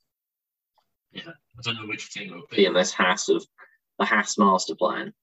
Yeah, 1.13 1.29
I 1.29 1.61
don't 1.63 1.75
know 1.75 1.87
which 1.87 2.11
team 2.11 2.33
it 2.33 2.35
will 2.35 2.47
be 2.49 2.65
unless 2.65 2.91
Haas 2.91 3.29
of 3.29 3.45
the 3.99 4.05
Haas 4.05 4.37
master 4.37 4.75
plan. 4.75 5.13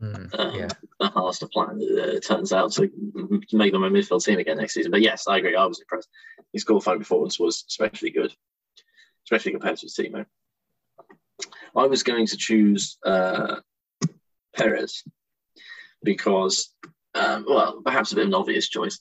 Mm, 0.00 0.38
Um, 0.38 0.54
yeah, 0.54 0.68
the 1.00 1.12
master 1.14 1.46
plan 1.52 1.80
uh, 2.00 2.18
turns 2.20 2.52
out 2.52 2.72
to 2.72 2.82
m- 2.84 3.40
make 3.52 3.72
them 3.72 3.84
a 3.84 3.90
midfield 3.90 4.24
team 4.24 4.38
again 4.38 4.56
next 4.58 4.74
season. 4.74 4.90
But 4.90 5.02
yes, 5.02 5.26
I 5.28 5.38
agree. 5.38 5.54
I 5.56 5.64
was 5.66 5.80
impressed. 5.80 6.08
His 6.52 6.64
qualifying 6.64 6.98
performance 6.98 7.38
was 7.38 7.64
especially 7.68 8.10
good, 8.10 8.32
especially 9.26 9.52
compared 9.52 9.76
to 9.78 9.86
his 9.86 9.94
teammate. 9.96 10.26
I 11.76 11.86
was 11.86 12.02
going 12.02 12.26
to 12.26 12.36
choose 12.36 12.98
uh, 13.04 13.56
Perez 14.56 15.02
because, 16.02 16.70
um, 17.14 17.44
well, 17.48 17.80
perhaps 17.84 18.12
a 18.12 18.16
bit 18.16 18.22
of 18.22 18.28
an 18.28 18.34
obvious 18.34 18.68
choice, 18.68 18.98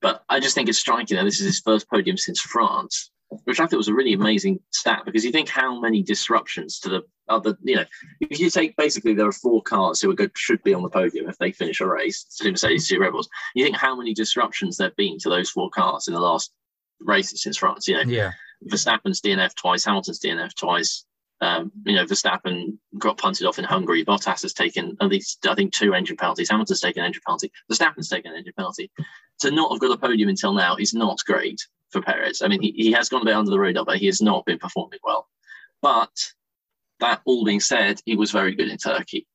but 0.00 0.22
I 0.28 0.40
just 0.40 0.54
think 0.54 0.68
it's 0.68 0.78
striking 0.78 1.16
that 1.16 1.24
this 1.24 1.40
is 1.40 1.46
his 1.46 1.60
first 1.60 1.88
podium 1.90 2.16
since 2.16 2.40
France, 2.40 3.10
which 3.44 3.60
I 3.60 3.66
thought 3.66 3.78
was 3.78 3.88
a 3.88 3.94
really 3.94 4.12
amazing 4.12 4.60
stat 4.70 5.02
because 5.04 5.24
you 5.24 5.32
think 5.32 5.48
how 5.48 5.80
many 5.80 6.02
disruptions 6.02 6.78
to 6.80 6.88
the 6.88 7.02
other, 7.28 7.56
you 7.62 7.76
know, 7.76 7.84
if 8.20 8.38
you 8.38 8.50
take 8.50 8.76
basically 8.76 9.14
there 9.14 9.26
are 9.26 9.32
four 9.32 9.62
cars 9.62 10.00
who 10.00 10.10
are 10.10 10.14
good, 10.14 10.30
should 10.36 10.62
be 10.62 10.74
on 10.74 10.82
the 10.82 10.88
podium 10.88 11.28
if 11.28 11.36
they 11.38 11.50
finish 11.50 11.80
a 11.80 11.86
race, 11.86 12.24
two 12.40 12.50
Mercedes, 12.50 12.88
two 12.88 13.00
Red 13.00 13.12
Bulls. 13.12 13.28
You 13.54 13.64
think 13.64 13.76
how 13.76 13.96
many 13.96 14.14
disruptions 14.14 14.76
there've 14.76 14.96
been 14.96 15.18
to 15.18 15.28
those 15.28 15.50
four 15.50 15.70
cars 15.70 16.06
in 16.06 16.14
the 16.14 16.20
last 16.20 16.52
races 17.00 17.42
since 17.42 17.56
France? 17.56 17.88
You 17.88 17.94
know, 17.94 18.02
yeah, 18.02 18.32
Verstappen's 18.70 19.20
DNF 19.20 19.54
twice, 19.56 19.84
Hamilton's 19.84 20.20
DNF 20.20 20.54
twice. 20.54 21.04
Um, 21.42 21.70
you 21.84 21.94
know, 21.94 22.06
Verstappen 22.06 22.78
got 22.98 23.18
punted 23.18 23.46
off 23.46 23.58
in 23.58 23.64
Hungary. 23.64 24.04
Bottas 24.04 24.40
has 24.40 24.54
taken 24.54 24.96
at 25.02 25.08
least, 25.08 25.46
I 25.46 25.54
think, 25.54 25.74
two 25.74 25.92
engine 25.92 26.16
penalties. 26.16 26.48
Hamilton's 26.48 26.80
taken 26.80 27.02
an 27.02 27.08
engine 27.08 27.20
penalty. 27.26 27.52
Verstappen's 27.70 28.08
taken 28.08 28.32
an 28.32 28.38
engine 28.38 28.54
penalty. 28.56 28.90
To 29.40 29.50
not 29.50 29.70
have 29.70 29.80
got 29.80 29.90
a 29.90 29.98
podium 29.98 30.30
until 30.30 30.54
now 30.54 30.76
is 30.76 30.94
not 30.94 31.18
great 31.26 31.60
for 31.90 32.02
Perez. 32.02 32.42
I 32.42 32.48
mean, 32.48 32.62
he, 32.62 32.72
he 32.76 32.92
has 32.92 33.08
gone 33.08 33.22
a 33.22 33.24
bit 33.24 33.34
under 33.34 33.50
the 33.50 33.58
radar, 33.58 33.84
but 33.84 33.98
he 33.98 34.06
has 34.06 34.20
not 34.20 34.44
been 34.44 34.58
performing 34.58 34.98
well. 35.02 35.28
But 35.82 36.10
that 37.00 37.20
all 37.24 37.44
being 37.44 37.60
said, 37.60 38.00
he 38.04 38.16
was 38.16 38.30
very 38.30 38.54
good 38.54 38.68
in 38.68 38.78
Turkey. 38.78 39.26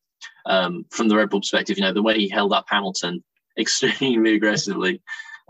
Um, 0.46 0.86
from 0.90 1.08
the 1.08 1.16
Red 1.16 1.30
Bull 1.30 1.40
perspective, 1.40 1.78
you 1.78 1.84
know, 1.84 1.94
the 1.94 2.02
way 2.02 2.18
he 2.18 2.30
held 2.30 2.54
up 2.54 2.66
Hamilton 2.68 3.24
extremely 3.60 4.36
aggressively 4.36 5.02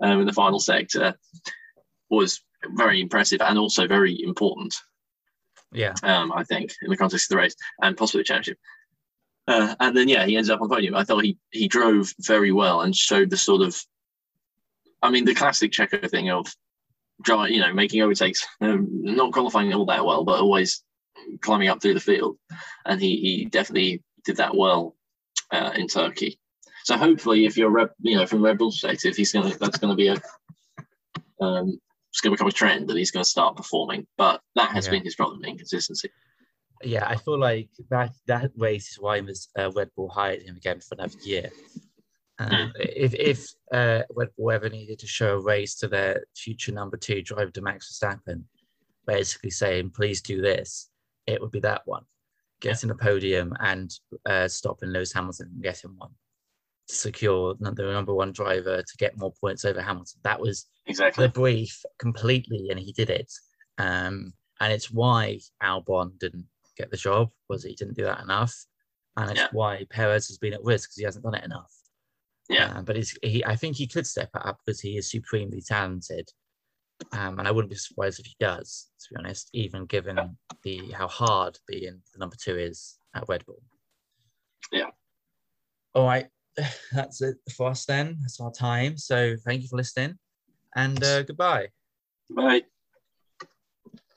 um, 0.01 0.19
in 0.19 0.25
the 0.25 0.33
final 0.33 0.59
sector 0.59 1.15
was 2.09 2.41
very 2.75 3.01
impressive 3.01 3.41
and 3.41 3.57
also 3.57 3.87
very 3.87 4.21
important 4.21 4.75
yeah, 5.73 5.93
um, 6.03 6.31
I 6.33 6.43
think, 6.43 6.73
in 6.81 6.89
the 6.89 6.97
context 6.97 7.31
of 7.31 7.35
the 7.35 7.41
race 7.41 7.55
and 7.81 7.95
possibly 7.95 8.21
the 8.21 8.25
championship. 8.25 8.57
Uh, 9.47 9.75
and 9.79 9.95
then, 9.95 10.07
yeah, 10.07 10.25
he 10.25 10.37
ends 10.37 10.49
up 10.49 10.61
on 10.61 10.69
podium. 10.69 10.95
I 10.95 11.03
thought 11.03 11.23
he 11.23 11.37
he 11.51 11.67
drove 11.67 12.13
very 12.19 12.51
well 12.51 12.81
and 12.81 12.95
showed 12.95 13.29
the 13.29 13.37
sort 13.37 13.61
of, 13.61 13.81
I 15.01 15.09
mean, 15.09 15.25
the 15.25 15.33
classic 15.33 15.71
Checo 15.71 16.09
thing 16.09 16.29
of, 16.29 16.47
you 17.27 17.59
know, 17.59 17.73
making 17.73 18.01
overtakes, 18.01 18.45
um, 18.61 18.87
not 18.91 19.33
qualifying 19.33 19.73
all 19.73 19.85
that 19.85 20.05
well, 20.05 20.23
but 20.23 20.39
always 20.39 20.83
climbing 21.41 21.69
up 21.69 21.81
through 21.81 21.93
the 21.93 21.99
field. 21.99 22.37
And 22.85 23.01
he 23.01 23.17
he 23.17 23.45
definitely 23.45 24.03
did 24.25 24.37
that 24.37 24.55
well 24.55 24.95
uh, 25.51 25.71
in 25.75 25.87
Turkey. 25.87 26.39
So 26.83 26.97
hopefully, 26.97 27.45
if 27.45 27.57
you're 27.57 27.91
you 28.01 28.17
know, 28.17 28.25
from 28.25 28.41
Red 28.43 28.57
Bull 28.57 28.71
perspective, 28.71 29.15
he's 29.15 29.31
gonna 29.31 29.55
that's 29.57 29.77
gonna 29.77 29.95
be 29.95 30.07
a 30.07 30.21
um, 31.41 31.79
it's 32.11 32.21
to 32.21 32.29
become 32.31 32.47
a 32.47 32.51
trend 32.51 32.89
that 32.89 32.97
he's 32.97 33.11
going 33.11 33.23
to 33.23 33.29
start 33.29 33.55
performing. 33.55 34.05
But 34.17 34.41
that 34.55 34.71
has 34.71 34.85
Yeah. 34.85 34.91
been 34.91 35.03
his 35.03 35.15
problem, 35.15 35.43
inconsistency. 35.45 36.09
yeah. 36.83 37.07
I 37.07 37.15
feel 37.15 37.39
like 37.39 37.69
that 37.89 38.11
that 38.27 38.51
race 38.57 38.89
is 38.91 38.99
why 38.99 39.21
Ms- 39.21 39.47
uh, 39.57 39.71
Red 39.71 39.89
Bull 39.95 40.09
hired 40.09 40.41
him 40.41 40.57
again 40.57 40.81
for 40.81 40.95
another 40.95 41.17
year. 41.23 41.49
Um, 42.49 42.71
if 42.79 43.13
if 43.13 43.47
uh, 43.71 44.01
Red 44.15 44.29
Bull 44.37 44.51
ever 44.51 44.69
needed 44.69 44.99
to 44.99 45.07
show 45.07 45.35
a 45.35 45.41
race 45.41 45.75
to 45.75 45.87
their 45.87 46.23
future 46.35 46.71
number 46.71 46.97
two 46.97 47.21
driver, 47.21 47.51
to 47.51 47.61
Max 47.61 47.91
Verstappen, 47.91 48.43
basically 49.05 49.51
saying, 49.51 49.91
"Please 49.91 50.21
do 50.21 50.41
this," 50.41 50.89
it 51.27 51.39
would 51.41 51.51
be 51.51 51.59
that 51.59 51.81
one, 51.85 52.03
getting 52.59 52.89
a 52.89 52.95
podium 52.95 53.53
and 53.59 53.91
uh, 54.25 54.47
stopping 54.47 54.89
Lewis 54.89 55.13
Hamilton 55.13 55.49
and 55.53 55.63
getting 55.63 55.91
one 55.97 56.11
to 56.87 56.95
secure 56.95 57.53
the 57.59 57.71
number 57.71 58.13
one 58.13 58.31
driver 58.31 58.81
to 58.81 58.97
get 58.97 59.17
more 59.17 59.33
points 59.39 59.63
over 59.65 59.81
Hamilton. 59.81 60.19
That 60.23 60.39
was 60.39 60.65
Exactly. 60.87 61.25
the 61.25 61.31
brief 61.31 61.83
completely, 61.99 62.69
and 62.71 62.79
he 62.79 62.91
did 62.91 63.09
it. 63.09 63.31
Um, 63.77 64.33
and 64.59 64.73
it's 64.73 64.89
why 64.91 65.39
Albon 65.61 66.17
didn't 66.19 66.45
get 66.77 66.89
the 66.91 66.97
job 66.97 67.29
was 67.49 67.63
he 67.63 67.75
didn't 67.75 67.95
do 67.97 68.03
that 68.03 68.21
enough, 68.21 68.55
and 69.17 69.29
it's 69.29 69.39
Yeah. 69.39 69.47
why 69.51 69.85
Perez 69.89 70.27
has 70.27 70.37
been 70.39 70.53
at 70.53 70.63
risk 70.63 70.89
because 70.89 70.97
he 70.97 71.03
hasn't 71.03 71.23
done 71.23 71.35
it 71.35 71.43
enough. 71.43 71.71
Yeah. 72.49 72.73
Uh, 72.75 72.81
but 72.81 72.95
he's, 72.95 73.17
he, 73.21 73.45
I 73.45 73.55
think 73.55 73.75
he 73.75 73.87
could 73.87 74.07
step 74.07 74.29
up 74.35 74.59
because 74.65 74.81
he 74.81 74.97
is 74.97 75.09
supremely 75.09 75.61
talented, 75.61 76.29
um, 77.13 77.39
and 77.39 77.47
I 77.47 77.51
wouldn't 77.51 77.71
be 77.71 77.77
surprised 77.77 78.19
if 78.19 78.25
he 78.25 78.35
does. 78.39 78.89
To 79.01 79.13
be 79.13 79.19
honest, 79.19 79.49
even 79.53 79.85
given 79.85 80.37
the 80.63 80.91
how 80.91 81.07
hard 81.07 81.57
being 81.67 82.01
the 82.13 82.19
number 82.19 82.35
two 82.41 82.57
is 82.57 82.97
at 83.15 83.27
Red 83.27 83.45
Bull. 83.45 83.61
Yeah. 84.71 84.89
All 85.93 86.05
right, 86.05 86.27
that's 86.91 87.21
it 87.21 87.37
for 87.55 87.69
us 87.69 87.85
then. 87.85 88.17
That's 88.21 88.39
our 88.39 88.51
time. 88.51 88.97
So 88.97 89.35
thank 89.45 89.61
you 89.61 89.67
for 89.67 89.77
listening, 89.77 90.17
and 90.75 91.01
uh, 91.03 91.23
goodbye. 91.23 91.69
Bye. 92.29 92.63